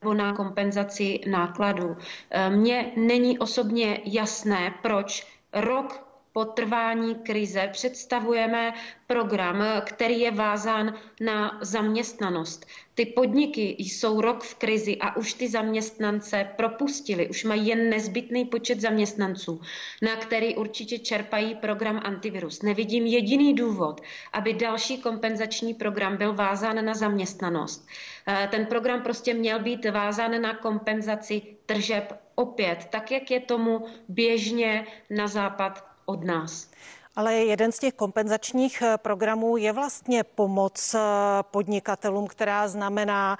nebo 0.02 0.14
na 0.14 0.32
kompenzaci 0.32 1.20
nákladů. 1.30 1.96
Eh, 2.30 2.50
mně 2.50 2.92
není 2.96 3.38
osobně 3.38 4.00
jasné, 4.04 4.74
proč 4.82 5.26
rok 5.52 6.03
po 6.34 6.44
trvání 6.44 7.14
krize 7.14 7.68
představujeme 7.72 8.72
program, 9.06 9.64
který 9.84 10.20
je 10.20 10.30
vázán 10.30 10.94
na 11.20 11.58
zaměstnanost. 11.62 12.66
Ty 12.94 13.06
podniky 13.06 13.76
jsou 13.78 14.20
rok 14.20 14.42
v 14.42 14.54
krizi 14.54 14.96
a 15.00 15.16
už 15.16 15.34
ty 15.34 15.48
zaměstnance 15.48 16.50
propustili, 16.56 17.28
už 17.28 17.44
mají 17.44 17.66
jen 17.66 17.90
nezbytný 17.90 18.44
počet 18.44 18.80
zaměstnanců, 18.80 19.60
na 20.02 20.16
který 20.16 20.54
určitě 20.54 20.98
čerpají 20.98 21.54
program 21.54 22.00
antivirus. 22.04 22.62
Nevidím 22.62 23.06
jediný 23.06 23.54
důvod, 23.54 24.00
aby 24.32 24.52
další 24.52 24.98
kompenzační 24.98 25.74
program 25.74 26.16
byl 26.16 26.32
vázán 26.32 26.84
na 26.84 26.94
zaměstnanost. 26.94 27.88
Eh, 28.28 28.48
ten 28.50 28.66
program 28.66 29.02
prostě 29.02 29.34
měl 29.34 29.58
být 29.58 29.86
vázán 29.90 30.42
na 30.42 30.54
kompenzaci 30.54 31.42
tržeb 31.66 32.12
opět, 32.34 32.84
tak 32.90 33.10
jak 33.10 33.30
je 33.30 33.40
tomu 33.40 33.86
běžně 34.08 34.86
na 35.10 35.26
západ 35.26 35.93
od 36.04 36.24
nás. 36.24 36.70
Ale 37.16 37.34
jeden 37.34 37.72
z 37.72 37.78
těch 37.78 37.94
kompenzačních 37.94 38.82
eh, 38.82 38.98
programů 38.98 39.56
je 39.56 39.72
vlastně 39.72 40.24
pomoc 40.24 40.94
eh, 40.94 40.98
podnikatelům, 41.42 42.26
která 42.26 42.68
znamená 42.68 43.38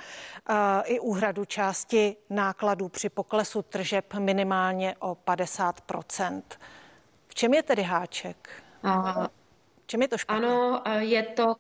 eh, 0.49 0.55
i 0.85 1.01
úhradu 1.01 1.45
části 1.45 2.17
nákladů 2.31 2.89
při 2.89 3.09
poklesu 3.09 3.63
tržeb 3.63 4.15
minimálně 4.15 4.95
o 4.99 5.17
50% 5.27 6.43
V 7.29 7.35
čem 7.35 7.55
je 7.55 7.63
tedy 7.63 7.83
háček? 7.83 8.49
V 9.83 9.87
čem 9.87 10.03
je 10.03 10.09
to 10.09 10.19
špatné? 10.19 10.47
Ano, 10.47 10.83
je 10.99 11.23
to 11.23 11.55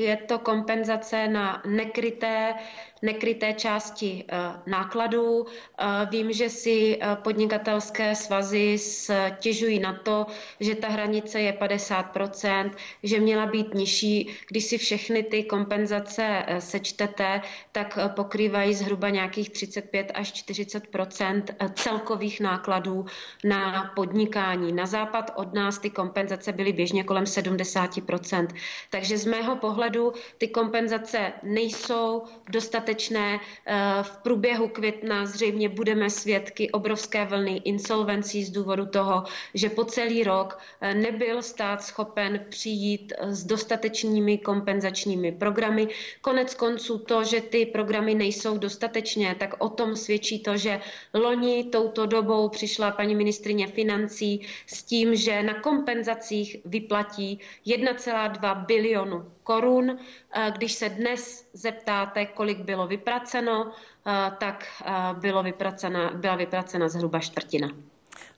je 0.00 0.16
to 0.16 0.38
kompenzace 0.38 1.28
na 1.28 1.62
nekryté 1.66 2.54
nekryté 3.02 3.52
části 3.52 4.24
eh, 4.28 4.38
nákladů. 4.66 5.46
Eh, 5.46 5.84
vím, 6.10 6.32
že 6.32 6.48
si 6.48 6.98
eh, 7.00 7.16
podnikatelské 7.16 8.14
svazy 8.14 8.78
stěžují 8.78 9.78
na 9.78 9.92
to, 9.92 10.26
že 10.60 10.74
ta 10.74 10.88
hranice 10.88 11.40
je 11.40 11.52
50%, 11.52 12.70
že 13.02 13.20
měla 13.20 13.46
být 13.46 13.74
nižší. 13.74 14.28
Když 14.48 14.64
si 14.64 14.78
všechny 14.78 15.22
ty 15.22 15.44
kompenzace 15.44 16.44
sečtete, 16.58 17.42
tak 17.72 17.98
pokrývají 18.14 18.74
zhruba 18.74 19.08
nějakých 19.08 19.50
35 19.50 20.12
až 20.14 20.32
40% 20.32 21.42
celkových 21.74 22.40
nákladů 22.40 23.06
na 23.44 23.92
podnikání. 23.96 24.72
Na 24.72 24.86
západ 24.86 25.30
od 25.34 25.54
nás 25.54 25.78
ty 25.78 25.90
kompenzace 25.90 26.52
byly 26.52 26.72
běžně 26.72 27.04
kolem 27.04 27.24
70% 27.24 28.48
Takže 28.90 29.18
z 29.18 29.26
mého 29.26 29.56
pohledu 29.56 30.12
ty 30.38 30.48
kompenzace 30.48 31.32
nejsou 31.42 32.22
dostatečné 32.48 32.89
dostatečné. 32.90 33.40
Eh, 33.66 34.02
v 34.02 34.16
průběhu 34.22 34.68
května 34.68 35.26
zřejmě 35.26 35.68
budeme 35.68 36.10
svědky 36.10 36.70
obrovské 36.70 37.24
vlny 37.24 37.62
insolvencí 37.64 38.44
z 38.44 38.50
důvodu 38.50 38.86
toho, 38.86 39.24
že 39.54 39.70
po 39.70 39.84
celý 39.84 40.24
rok 40.24 40.58
eh, 40.80 40.94
nebyl 40.94 41.42
stát 41.42 41.82
schopen 41.82 42.46
přijít 42.48 43.12
eh, 43.18 43.34
s 43.34 43.44
dostatečnými 43.44 44.38
kompenzačními 44.38 45.32
programy. 45.32 45.88
Konec 46.20 46.54
konců 46.54 46.98
to, 46.98 47.24
že 47.24 47.40
ty 47.40 47.66
programy 47.66 48.14
nejsou 48.14 48.58
dostatečné, 48.58 49.34
tak 49.34 49.54
o 49.58 49.68
tom 49.68 49.96
svědčí 49.96 50.42
to, 50.42 50.56
že 50.56 50.80
loni 51.14 51.64
touto 51.64 52.06
dobou 52.06 52.48
přišla 52.48 52.90
paní 52.90 53.14
ministrině 53.14 53.66
financí 53.66 54.40
s 54.66 54.82
tím, 54.82 55.14
že 55.14 55.42
na 55.42 55.54
kompenzacích 55.54 56.56
vyplatí 56.64 57.38
1,2 57.66 58.66
bilionu 58.66 59.24
korun. 59.50 59.98
Eh, 60.32 60.52
když 60.56 60.72
se 60.72 60.88
dnes 60.88 61.44
zeptáte, 61.52 62.26
kolik 62.26 62.58
bylo 62.58 62.86
vypraceno, 62.86 63.72
eh, 64.06 64.30
tak 64.38 64.66
eh, 64.84 64.92
bylo 65.12 65.42
vypracena, 65.42 66.10
byla 66.14 66.36
vypracena 66.36 66.88
zhruba 66.88 67.18
čtvrtina. 67.20 67.68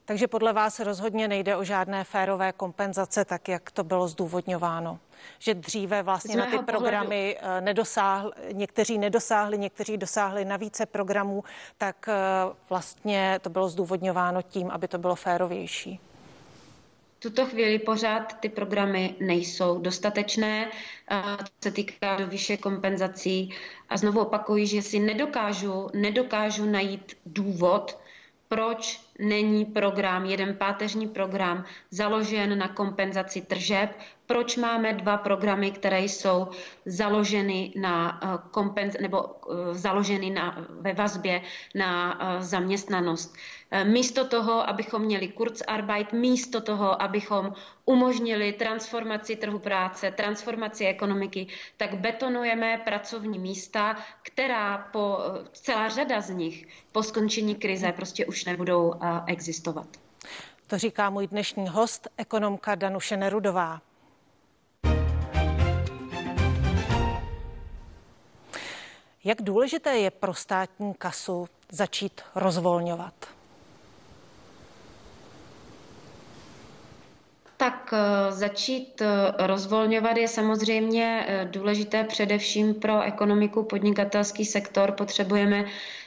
Takže 0.04 0.26
podle 0.26 0.52
vás 0.52 0.80
rozhodně 0.80 1.28
nejde 1.28 1.56
o 1.56 1.64
žádné 1.64 2.04
férové 2.04 2.52
kompenzace, 2.52 3.24
tak 3.24 3.48
jak 3.48 3.70
to 3.70 3.84
bylo 3.84 4.08
zdůvodňováno. 4.08 4.98
Že 5.38 5.54
dříve 5.54 6.02
vlastně 6.02 6.36
na 6.36 6.46
ty 6.46 6.58
programy 6.58 7.36
pohledu... 7.40 7.64
nedosáhli, 7.64 8.32
někteří 8.52 8.98
nedosáhli, 8.98 9.58
někteří 9.58 9.96
dosáhli 9.96 10.44
na 10.44 10.56
více 10.56 10.86
programů, 10.86 11.44
tak 11.78 12.08
vlastně 12.68 13.38
to 13.42 13.50
bylo 13.50 13.68
zdůvodňováno 13.68 14.42
tím, 14.42 14.70
aby 14.70 14.88
to 14.88 14.98
bylo 14.98 15.14
férovější 15.14 16.00
tuto 17.22 17.46
chvíli 17.46 17.78
pořád 17.78 18.40
ty 18.40 18.48
programy 18.48 19.14
nejsou 19.20 19.78
dostatečné, 19.78 20.70
co 21.44 21.52
se 21.62 21.70
týká 21.70 22.16
do 22.16 22.26
výše 22.26 22.56
kompenzací. 22.56 23.50
A 23.88 23.96
znovu 23.96 24.20
opakuji, 24.20 24.66
že 24.66 24.82
si 24.82 24.98
nedokážu, 24.98 25.88
nedokážu 25.94 26.64
najít 26.66 27.16
důvod, 27.26 27.98
proč 28.48 29.00
není 29.18 29.64
program, 29.64 30.24
jeden 30.24 30.56
páteřní 30.56 31.08
program 31.08 31.64
založen 31.90 32.58
na 32.58 32.68
kompenzaci 32.68 33.40
tržeb, 33.40 33.90
proč 34.32 34.56
máme 34.56 34.92
dva 34.92 35.16
programy, 35.16 35.70
které 35.70 36.00
jsou 36.00 36.48
založeny 36.86 37.72
na 37.76 38.20
eh, 38.24 38.38
kompenz, 38.50 38.96
nebo 39.00 39.24
eh, 39.28 39.74
založeny 39.74 40.30
na, 40.30 40.66
ve 40.80 40.92
vazbě 40.92 41.42
na 41.74 42.18
eh, 42.38 42.42
zaměstnanost. 42.42 43.34
Místo 43.84 44.24
toho, 44.28 44.68
abychom 44.68 45.02
měli 45.02 45.28
Kurzarbeit, 45.28 46.12
místo 46.12 46.60
toho, 46.60 47.02
abychom 47.02 47.52
umožnili 47.84 48.52
transformaci 48.52 49.36
trhu 49.36 49.58
práce, 49.58 50.10
transformaci 50.10 50.86
ekonomiky, 50.86 51.46
tak 51.76 51.94
betonujeme 52.00 52.80
pracovní 52.84 53.38
místa, 53.38 53.96
která 54.22 54.78
po 54.92 55.18
celá 55.52 55.88
řada 55.88 56.20
z 56.20 56.30
nich 56.30 56.68
po 56.92 57.02
skončení 57.02 57.54
krize 57.54 57.92
prostě 57.92 58.26
už 58.26 58.44
nebudou 58.44 58.94
existovat. 59.26 59.86
To 60.66 60.78
říká 60.78 61.10
můj 61.10 61.26
dnešní 61.26 61.68
host, 61.68 62.08
ekonomka 62.16 62.74
Danuše 62.74 63.16
Nerudová. 63.16 63.80
Jak 69.24 69.42
důležité 69.42 69.98
je 69.98 70.10
pro 70.10 70.34
státní 70.34 70.94
kasu 70.94 71.48
začít 71.70 72.20
rozvolňovat? 72.34 73.14
Tak 77.62 77.94
eh, 77.94 78.32
začít 78.32 79.02
eh, 79.02 79.06
rozvolňovat 79.46 80.16
je 80.16 80.28
samozřejmě 80.28 81.24
eh, 81.28 81.48
důležité 81.50 82.04
především 82.04 82.74
pro 82.74 83.02
ekonomiku, 83.02 83.62
podnikatelský 83.62 84.44
sektor. 84.44 84.92
Potřebujeme 84.92 85.64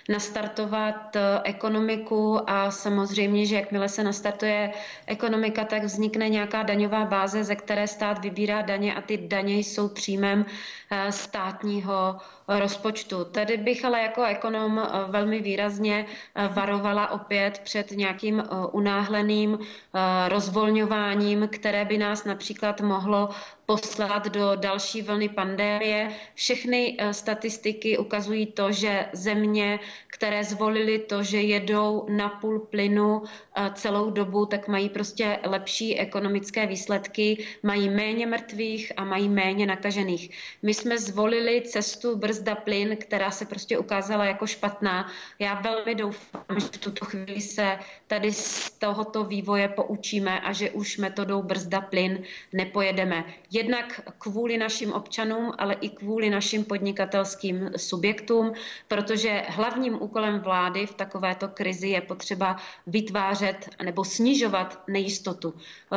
nastartovat 0.09 1.17
ekonomiku 1.43 2.49
a 2.49 2.71
samozřejmě, 2.71 3.45
že 3.45 3.55
jakmile 3.55 3.89
se 3.89 4.03
nastartuje 4.03 4.71
ekonomika, 5.07 5.65
tak 5.65 5.83
vznikne 5.83 6.29
nějaká 6.29 6.63
daňová 6.63 7.05
báze, 7.05 7.43
ze 7.43 7.55
které 7.55 7.87
stát 7.87 8.19
vybírá 8.23 8.61
daně 8.61 8.93
a 8.95 9.01
ty 9.01 9.17
daně 9.17 9.57
jsou 9.57 9.87
příjmem 9.89 10.45
státního 11.09 12.17
rozpočtu. 12.47 13.25
Tady 13.25 13.57
bych 13.57 13.85
ale 13.85 14.01
jako 14.01 14.23
ekonom 14.23 14.81
velmi 15.07 15.39
výrazně 15.41 16.05
varovala 16.49 17.11
opět 17.11 17.59
před 17.63 17.91
nějakým 17.91 18.43
unáhleným 18.71 19.59
rozvolňováním, 20.27 21.44
které 21.47 21.85
by 21.85 21.97
nás 21.97 22.23
například 22.25 22.81
mohlo 22.81 23.29
poslat 23.65 24.27
do 24.27 24.55
další 24.55 25.01
vlny 25.01 25.29
pandémie. 25.29 26.11
Všechny 26.33 26.97
statistiky 27.11 27.97
ukazují 27.97 28.45
to, 28.45 28.71
že 28.71 29.05
země, 29.13 29.79
které 30.07 30.43
zvolili 30.43 30.99
to, 30.99 31.23
že 31.23 31.41
jedou 31.41 32.05
na 32.09 32.29
půl 32.29 32.59
plynu 32.59 33.23
celou 33.73 34.11
dobu, 34.11 34.45
tak 34.45 34.67
mají 34.67 34.89
prostě 34.89 35.39
lepší 35.43 35.99
ekonomické 35.99 36.67
výsledky, 36.67 37.45
mají 37.63 37.89
méně 37.89 38.27
mrtvých 38.27 38.91
a 38.97 39.03
mají 39.03 39.29
méně 39.29 39.65
nakažených. 39.65 40.31
My 40.61 40.73
jsme 40.73 40.97
zvolili 40.97 41.61
cestu 41.61 42.15
brzda 42.17 42.55
plyn, 42.55 42.97
která 42.97 43.31
se 43.31 43.45
prostě 43.45 43.77
ukázala 43.77 44.25
jako 44.25 44.47
špatná. 44.47 45.11
Já 45.39 45.53
velmi 45.61 45.95
doufám, 45.95 46.45
že 46.57 46.67
v 46.67 46.77
tuto 46.77 47.05
chvíli 47.05 47.41
se 47.41 47.79
tady 48.07 48.33
z 48.33 48.71
tohoto 48.71 49.23
vývoje 49.23 49.67
poučíme 49.67 50.39
a 50.39 50.53
že 50.53 50.71
už 50.71 50.97
metodou 50.97 51.41
brzda 51.41 51.81
plyn 51.81 52.23
nepojedeme. 52.53 53.23
Jednak 53.55 54.01
kvůli 54.17 54.57
našim 54.57 54.93
občanům, 54.93 55.53
ale 55.57 55.73
i 55.73 55.89
kvůli 55.89 56.29
našim 56.29 56.63
podnikatelským 56.65 57.71
subjektům, 57.77 58.53
protože 58.87 59.43
hlavním 59.47 60.01
úkolem 60.01 60.39
vlády 60.39 60.85
v 60.85 60.93
takovéto 60.93 61.47
krizi 61.47 61.87
je 61.87 62.01
potřeba 62.01 62.57
vytvářet 62.87 63.69
nebo 63.83 64.03
snižovat 64.03 64.83
nejistotu. 64.87 65.53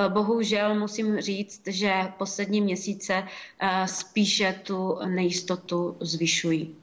Bohužel 0.09 0.75
musím 0.75 1.21
říct, 1.21 1.63
že 1.67 1.93
poslední 2.19 2.61
měsíce 2.61 3.25
eh, 3.61 3.89
spíše 3.89 4.61
tu 4.63 4.99
nejistotu 5.07 5.97
zvyšují. 6.01 6.77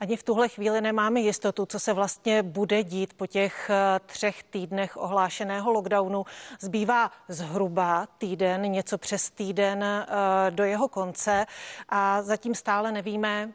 Ani 0.00 0.16
v 0.16 0.22
tuhle 0.22 0.48
chvíli 0.48 0.80
nemáme 0.80 1.20
jistotu, 1.20 1.66
co 1.66 1.80
se 1.80 1.92
vlastně 1.92 2.42
bude 2.42 2.84
dít 2.84 3.14
po 3.14 3.26
těch 3.26 3.70
eh, 3.70 4.00
třech 4.06 4.42
týdnech 4.42 4.96
ohlášeného 4.96 5.72
lockdownu. 5.72 6.24
Zbývá 6.60 7.10
zhruba 7.28 8.06
týden, 8.18 8.62
něco 8.62 8.98
přes 8.98 9.30
týden 9.30 9.84
eh, 9.84 10.06
do 10.50 10.64
jeho 10.64 10.88
konce 10.88 11.46
a 11.88 12.22
zatím 12.22 12.54
stále 12.54 12.92
nevíme, 12.92 13.52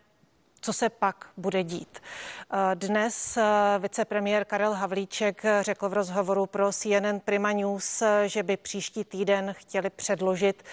co 0.62 0.74
se 0.74 0.90
pak 0.90 1.30
bude 1.38 1.64
dít. 1.64 2.00
Eh, 2.00 2.76
dnes 2.76 3.38
vicepremiér 3.80 4.46
Karel 4.46 4.74
Havlíček 4.74 5.44
řekl 5.62 5.90
v 5.90 5.94
rozhovoru 5.94 6.46
pro 6.46 6.72
CNN 6.72 7.20
Prima 7.26 7.52
News, 7.52 8.04
že 8.26 8.44
by 8.44 8.58
příští 8.58 9.04
týden 9.04 9.54
chtěli 9.58 9.90
předložit 9.90 10.64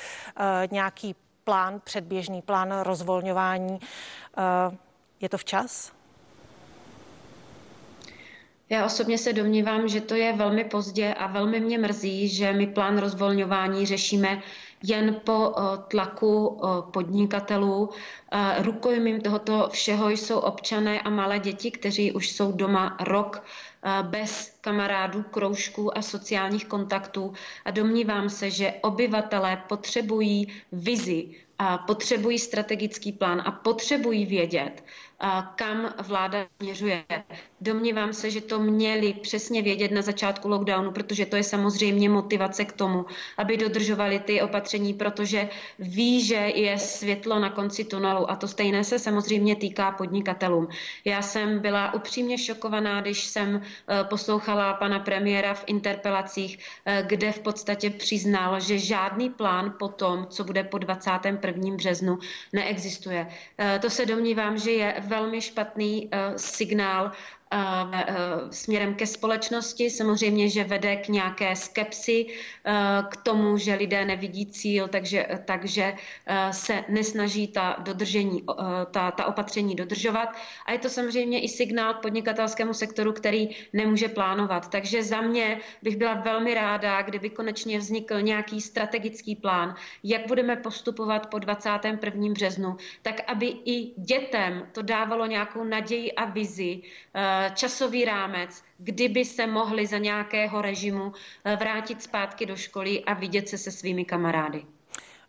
nějaký 0.70 1.14
plán, 1.44 1.80
předběžný 1.84 2.42
plán 2.42 2.80
rozvolňování. 2.80 3.80
Eh, 5.22 5.24
je 5.24 5.28
to 5.28 5.38
včas? 5.38 5.92
Já 8.70 8.86
osobně 8.86 9.18
se 9.18 9.32
domnívám, 9.32 9.88
že 9.88 10.00
to 10.00 10.14
je 10.14 10.32
velmi 10.32 10.64
pozdě 10.64 11.14
a 11.14 11.26
velmi 11.26 11.60
mě 11.60 11.78
mrzí, 11.78 12.28
že 12.28 12.52
my 12.52 12.66
plán 12.66 12.98
rozvolňování 12.98 13.86
řešíme 13.86 14.42
jen 14.82 15.20
po 15.24 15.54
eh, 15.56 15.62
tlaku 15.88 16.60
eh, 16.64 16.66
podnikatelů. 16.92 17.90
Rukojmím 18.58 19.20
tohoto 19.20 19.68
všeho 19.72 20.10
jsou 20.10 20.38
občané 20.38 21.00
a 21.00 21.10
malé 21.10 21.38
děti, 21.38 21.70
kteří 21.70 22.12
už 22.12 22.30
jsou 22.30 22.52
doma 22.52 22.96
rok 23.00 23.44
bez 24.02 24.51
kamarádů, 24.62 25.22
kroužků 25.22 25.98
a 25.98 26.02
sociálních 26.02 26.66
kontaktů. 26.66 27.32
A 27.64 27.70
domnívám 27.70 28.30
se, 28.30 28.50
že 28.50 28.74
obyvatelé 28.82 29.62
potřebují 29.68 30.52
vizi, 30.72 31.34
a 31.58 31.78
potřebují 31.78 32.38
strategický 32.38 33.12
plán 33.12 33.42
a 33.46 33.50
potřebují 33.50 34.26
vědět, 34.26 34.84
kam 35.54 35.94
vláda 36.02 36.46
směřuje. 36.56 37.04
Domnívám 37.60 38.12
se, 38.12 38.30
že 38.30 38.40
to 38.40 38.58
měli 38.58 39.12
přesně 39.12 39.62
vědět 39.62 39.92
na 39.92 40.02
začátku 40.02 40.48
lockdownu, 40.48 40.90
protože 40.90 41.26
to 41.26 41.36
je 41.36 41.42
samozřejmě 41.42 42.08
motivace 42.08 42.64
k 42.64 42.72
tomu, 42.72 43.06
aby 43.38 43.56
dodržovali 43.56 44.18
ty 44.18 44.42
opatření, 44.42 44.94
protože 44.94 45.48
ví, 45.78 46.24
že 46.26 46.34
je 46.34 46.78
světlo 46.78 47.38
na 47.38 47.50
konci 47.50 47.84
tunelu 47.84 48.30
a 48.30 48.36
to 48.36 48.48
stejné 48.48 48.84
se 48.84 48.98
samozřejmě 48.98 49.56
týká 49.56 49.90
podnikatelům. 49.90 50.68
Já 51.04 51.22
jsem 51.22 51.58
byla 51.58 51.94
upřímně 51.94 52.38
šokovaná, 52.38 53.00
když 53.00 53.24
jsem 53.24 53.62
eh, 53.62 54.04
poslouchala 54.52 54.74
pana 54.74 54.98
premiéra 55.00 55.54
v 55.54 55.64
interpelacích, 55.66 56.58
eh, 56.84 57.04
kde 57.06 57.32
v 57.32 57.38
podstatě 57.40 57.90
přiznal, 57.90 58.60
že 58.60 58.78
žádný 58.78 59.30
plán 59.30 59.74
po 59.78 59.88
tom, 59.88 60.26
co 60.28 60.44
bude 60.44 60.64
po 60.64 60.78
21. 60.78 61.76
březnu, 61.76 62.18
neexistuje. 62.52 63.26
Eh, 63.58 63.78
to 63.78 63.90
se 63.90 64.06
domnívám, 64.06 64.58
že 64.58 64.70
je 64.70 64.94
velmi 65.08 65.40
špatný 65.40 66.10
signál 66.36 67.12
směrem 68.50 68.94
ke 68.94 69.06
společnosti. 69.06 69.90
Samozřejmě, 69.90 70.48
že 70.48 70.64
vede 70.64 70.96
k 70.96 71.08
nějaké 71.08 71.56
skepsi, 71.56 72.26
k 73.08 73.16
tomu, 73.16 73.56
že 73.56 73.74
lidé 73.74 74.04
nevidí 74.04 74.46
cíl, 74.46 74.88
takže, 74.88 75.26
takže 75.44 75.94
se 76.50 76.84
nesnaží 76.88 77.48
ta 77.48 77.76
dodržení, 77.78 78.42
ta, 78.90 79.10
ta 79.10 79.24
opatření 79.26 79.74
dodržovat. 79.74 80.28
A 80.66 80.72
je 80.72 80.78
to 80.78 80.88
samozřejmě 80.88 81.40
i 81.40 81.48
signál 81.48 81.94
k 81.94 82.02
podnikatelskému 82.02 82.74
sektoru, 82.74 83.12
který 83.12 83.48
nemůže 83.72 84.08
plánovat. 84.08 84.70
Takže 84.70 85.02
za 85.02 85.20
mě 85.20 85.60
bych 85.82 85.96
byla 85.96 86.14
velmi 86.14 86.54
ráda, 86.54 87.02
kdyby 87.02 87.30
konečně 87.30 87.78
vznikl 87.78 88.20
nějaký 88.20 88.60
strategický 88.60 89.36
plán, 89.36 89.74
jak 90.04 90.26
budeme 90.26 90.56
postupovat 90.56 91.26
po 91.26 91.38
21. 91.38 92.32
březnu, 92.32 92.76
tak 93.02 93.20
aby 93.26 93.46
i 93.64 93.92
dětem 93.96 94.66
to 94.72 94.82
dávalo 94.82 95.26
nějakou 95.26 95.64
naději 95.64 96.12
a 96.12 96.24
vizi, 96.24 96.82
časový 97.48 98.04
rámec, 98.04 98.62
kdyby 98.78 99.24
se 99.24 99.46
mohli 99.46 99.86
za 99.86 99.98
nějakého 99.98 100.62
režimu 100.62 101.12
eh, 101.44 101.56
vrátit 101.56 102.02
zpátky 102.02 102.46
do 102.46 102.56
školy 102.56 103.04
a 103.04 103.14
vidět 103.14 103.48
se 103.48 103.58
se 103.58 103.70
svými 103.70 104.04
kamarády. 104.04 104.64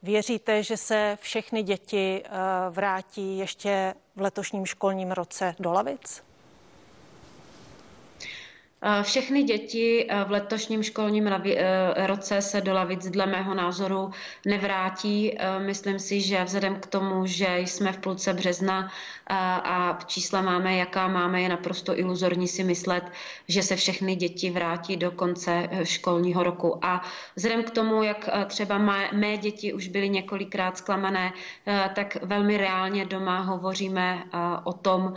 Věříte, 0.03 0.63
že 0.63 0.77
se 0.77 1.17
všechny 1.21 1.63
děti 1.63 2.23
eh, 2.25 2.29
vrátí 2.69 3.37
ještě 3.37 3.93
v 4.15 4.21
letošním 4.21 4.65
školním 4.65 5.11
roce 5.11 5.55
do 5.59 5.71
lavic? 5.71 6.23
Všechny 9.01 9.43
děti 9.43 10.07
v 10.25 10.31
letošním 10.31 10.83
školním 10.83 11.27
e, 11.27 12.07
roce 12.07 12.41
se 12.41 12.61
do 12.61 12.73
lavic 12.73 13.09
dle 13.09 13.25
mého 13.25 13.53
názoru 13.53 14.11
nevrátí. 14.45 15.37
Myslím 15.59 15.99
si, 15.99 16.21
že 16.21 16.43
vzhledem 16.43 16.79
k 16.79 16.87
tomu, 16.87 17.25
že 17.25 17.57
jsme 17.57 17.91
v 17.91 17.97
půlce 17.97 18.33
března 18.33 18.91
a 19.63 19.99
čísla 20.05 20.41
máme, 20.41 20.75
jaká 20.75 21.07
máme, 21.07 21.41
je 21.41 21.49
naprosto 21.49 21.99
iluzorní 21.99 22.47
si 22.47 22.63
myslet, 22.63 23.03
že 23.47 23.63
se 23.63 23.75
všechny 23.75 24.15
děti 24.15 24.49
vrátí 24.49 24.97
do 24.97 25.11
konce 25.11 25.69
školního 25.83 26.43
roku. 26.43 26.85
A 26.85 27.01
vzhledem 27.35 27.63
k 27.63 27.71
tomu, 27.71 28.03
jak 28.03 28.29
třeba 28.47 28.77
mé 29.13 29.37
děti 29.37 29.73
už 29.73 29.87
byly 29.87 30.09
několikrát 30.09 30.77
zklamané, 30.77 31.33
tak 31.95 32.17
velmi 32.23 32.57
reálně 32.57 33.05
doma 33.05 33.39
hovoříme 33.39 34.23
o 34.63 34.73
tom, 34.73 35.13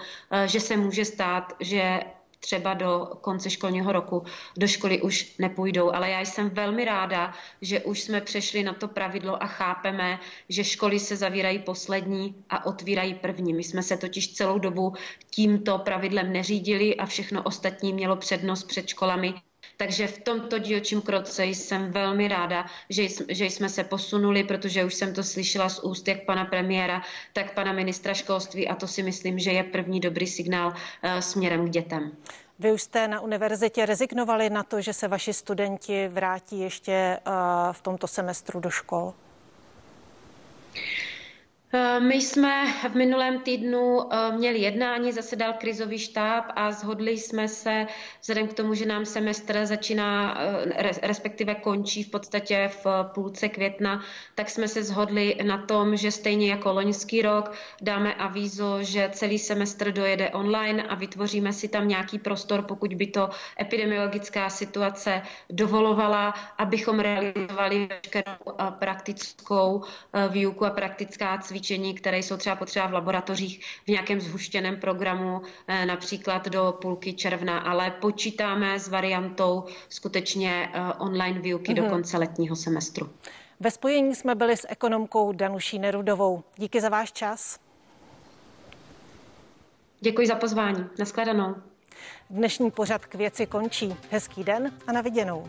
že 0.47 0.61
se 0.61 0.77
může 0.77 1.05
stát, 1.05 1.53
že 1.61 2.01
třeba 2.41 2.75
do 2.75 3.11
konce 3.21 3.51
školního 3.51 3.93
roku 3.93 4.25
do 4.57 4.67
školy 4.67 5.03
už 5.03 5.35
nepůjdou. 5.39 5.95
Ale 5.95 6.11
já 6.11 6.21
jsem 6.21 6.51
velmi 6.51 6.85
ráda, 6.85 7.35
že 7.61 7.81
už 7.81 8.01
jsme 8.01 8.21
přešli 8.21 8.63
na 8.63 8.73
to 8.73 8.89
pravidlo 8.89 9.43
a 9.43 9.47
chápeme, 9.47 10.19
že 10.49 10.65
školy 10.65 11.01
se 11.01 11.17
zavírají 11.17 11.59
poslední 11.59 12.45
a 12.51 12.67
otvírají 12.67 13.15
první. 13.15 13.55
My 13.55 13.65
jsme 13.65 13.83
se 13.83 13.97
totiž 13.97 14.33
celou 14.35 14.59
dobu 14.59 14.95
tímto 15.31 15.79
pravidlem 15.79 16.33
neřídili 16.33 16.97
a 16.97 17.07
všechno 17.07 17.43
ostatní 17.43 17.93
mělo 17.93 18.17
přednost 18.17 18.65
před 18.65 18.89
školami. 18.89 19.35
Takže 19.77 20.07
v 20.07 20.19
tomto 20.19 20.59
dílčím 20.59 21.03
kroce 21.03 21.45
jsem 21.45 21.93
velmi 21.93 22.29
ráda, 22.29 22.67
že, 22.91 23.07
že 23.29 23.45
jsme 23.45 23.69
se 23.69 23.85
posunuli, 23.85 24.45
protože 24.45 24.85
už 24.85 24.95
jsem 24.95 25.15
to 25.15 25.23
slyšela 25.23 25.69
z 25.69 25.81
úst 25.81 26.09
jak 26.09 26.25
pana 26.25 26.45
premiéra, 26.45 27.03
tak 27.33 27.55
pana 27.55 27.73
ministra 27.73 28.15
školství 28.15 28.69
a 28.69 28.75
to 28.75 28.87
si 28.87 29.03
myslím, 29.03 29.39
že 29.39 29.51
je 29.51 29.65
první 29.65 30.01
dobrý 30.01 30.27
signál 30.27 30.69
uh, 30.69 31.19
směrem 31.21 31.67
k 31.67 31.71
dětem. 31.71 32.17
Vy 32.59 32.73
už 32.73 32.83
jste 32.83 33.09
na 33.09 33.21
univerzitě 33.21 33.87
rezignovali 33.87 34.51
na 34.51 34.63
to, 34.63 34.81
že 34.81 34.93
se 34.93 35.09
vaši 35.09 35.33
studenti 35.33 36.09
vrátí 36.09 36.61
ještě 36.61 37.19
uh, 37.27 37.33
v 37.73 37.81
tomto 37.81 38.07
semestru 38.07 38.61
do 38.61 38.71
škol? 38.71 39.15
Eh, 41.73 42.01
my 42.01 42.15
jsme 42.15 42.73
v 42.89 42.95
minulém 42.95 43.41
týdnu 43.41 44.15
eh, 44.15 44.33
měli 44.37 44.59
jednání, 44.59 45.13
zasedal 45.13 45.53
krizový 45.53 45.99
štáb 45.99 46.45
a 46.57 46.73
zhodli 46.73 47.11
jsme 47.11 47.49
se, 47.49 47.87
vzhledem 48.21 48.49
k 48.49 48.55
tomu, 48.55 48.75
že 48.75 48.87
nám 48.87 49.05
semestr 49.05 49.67
začíná, 49.67 50.39
eh, 50.41 50.93
respektive 51.03 51.55
končí 51.55 52.03
v 52.03 52.11
podstatě 52.11 52.71
v 52.85 52.87
půlce 53.15 53.49
května, 53.49 54.03
tak 54.35 54.51
jsme 54.51 54.69
se 54.69 54.83
zhodli 54.83 55.37
na 55.43 55.59
tom, 55.67 55.97
že 55.97 56.11
stejně 56.11 56.51
jako 56.51 56.73
loňský 56.73 57.23
rok 57.23 57.53
dáme 57.83 58.15
avízo, 58.15 58.83
že 58.83 59.11
celý 59.13 59.39
semestr 59.39 59.93
dojede 59.93 60.31
online 60.31 60.83
a 60.83 60.95
vytvoříme 60.95 61.53
si 61.53 61.69
tam 61.69 61.89
nějaký 61.89 62.19
prostor, 62.19 62.63
pokud 62.63 62.95
by 62.95 63.07
to 63.07 63.31
epidemiologická 63.61 64.51
situace 64.51 65.23
dovolovala, 65.51 66.35
abychom 66.59 67.01
realizovali 67.01 67.89
veškerou 67.91 68.55
praktickou 68.79 69.83
výuku 70.31 70.65
a 70.67 70.71
praktická 70.71 71.39
cvičení 71.39 71.56
cvičení, 71.57 71.95
které 71.95 72.19
jsou 72.19 72.37
třeba 72.37 72.57
potřeba 72.57 72.87
v 72.87 72.93
laboratořích 72.93 73.61
v 73.85 73.89
nějakém 73.89 74.21
zhuštěném 74.21 74.77
programu, 74.77 75.43
eh, 75.69 75.87
například 75.87 76.49
do 76.49 76.79
půlky 76.81 77.13
června, 77.13 77.59
ale 77.59 77.91
počítáme 77.91 78.81
s 78.81 78.89
variantou 78.89 79.65
skutečně 79.89 80.69
eh, 80.73 80.81
online 80.99 81.41
výuky 81.41 81.73
mm-hmm. 81.73 81.77
do 81.77 81.83
mhm. 81.83 81.91
konce 81.91 82.19
letního 82.19 82.57
semestru. 82.57 83.11
Ve 83.61 83.71
spojení 83.71 84.15
jsme 84.15 84.35
byli 84.35 84.57
s 84.57 84.67
ekonomkou 84.69 85.33
Danuší 85.33 85.79
Nerudovou. 85.79 86.43
Díky 86.57 86.81
za 86.81 86.89
váš 86.89 87.13
čas. 87.13 87.59
Děkuji 90.01 90.27
za 90.27 90.35
pozvání. 90.35 90.87
Naschledanou. 90.99 91.55
Dnešní 92.31 92.71
pořad 92.71 93.07
k 93.07 93.15
věci 93.15 93.47
končí. 93.47 93.97
Hezký 94.11 94.45
den 94.45 94.73
a 94.87 94.93
na 94.93 95.01
viděnou. 95.01 95.49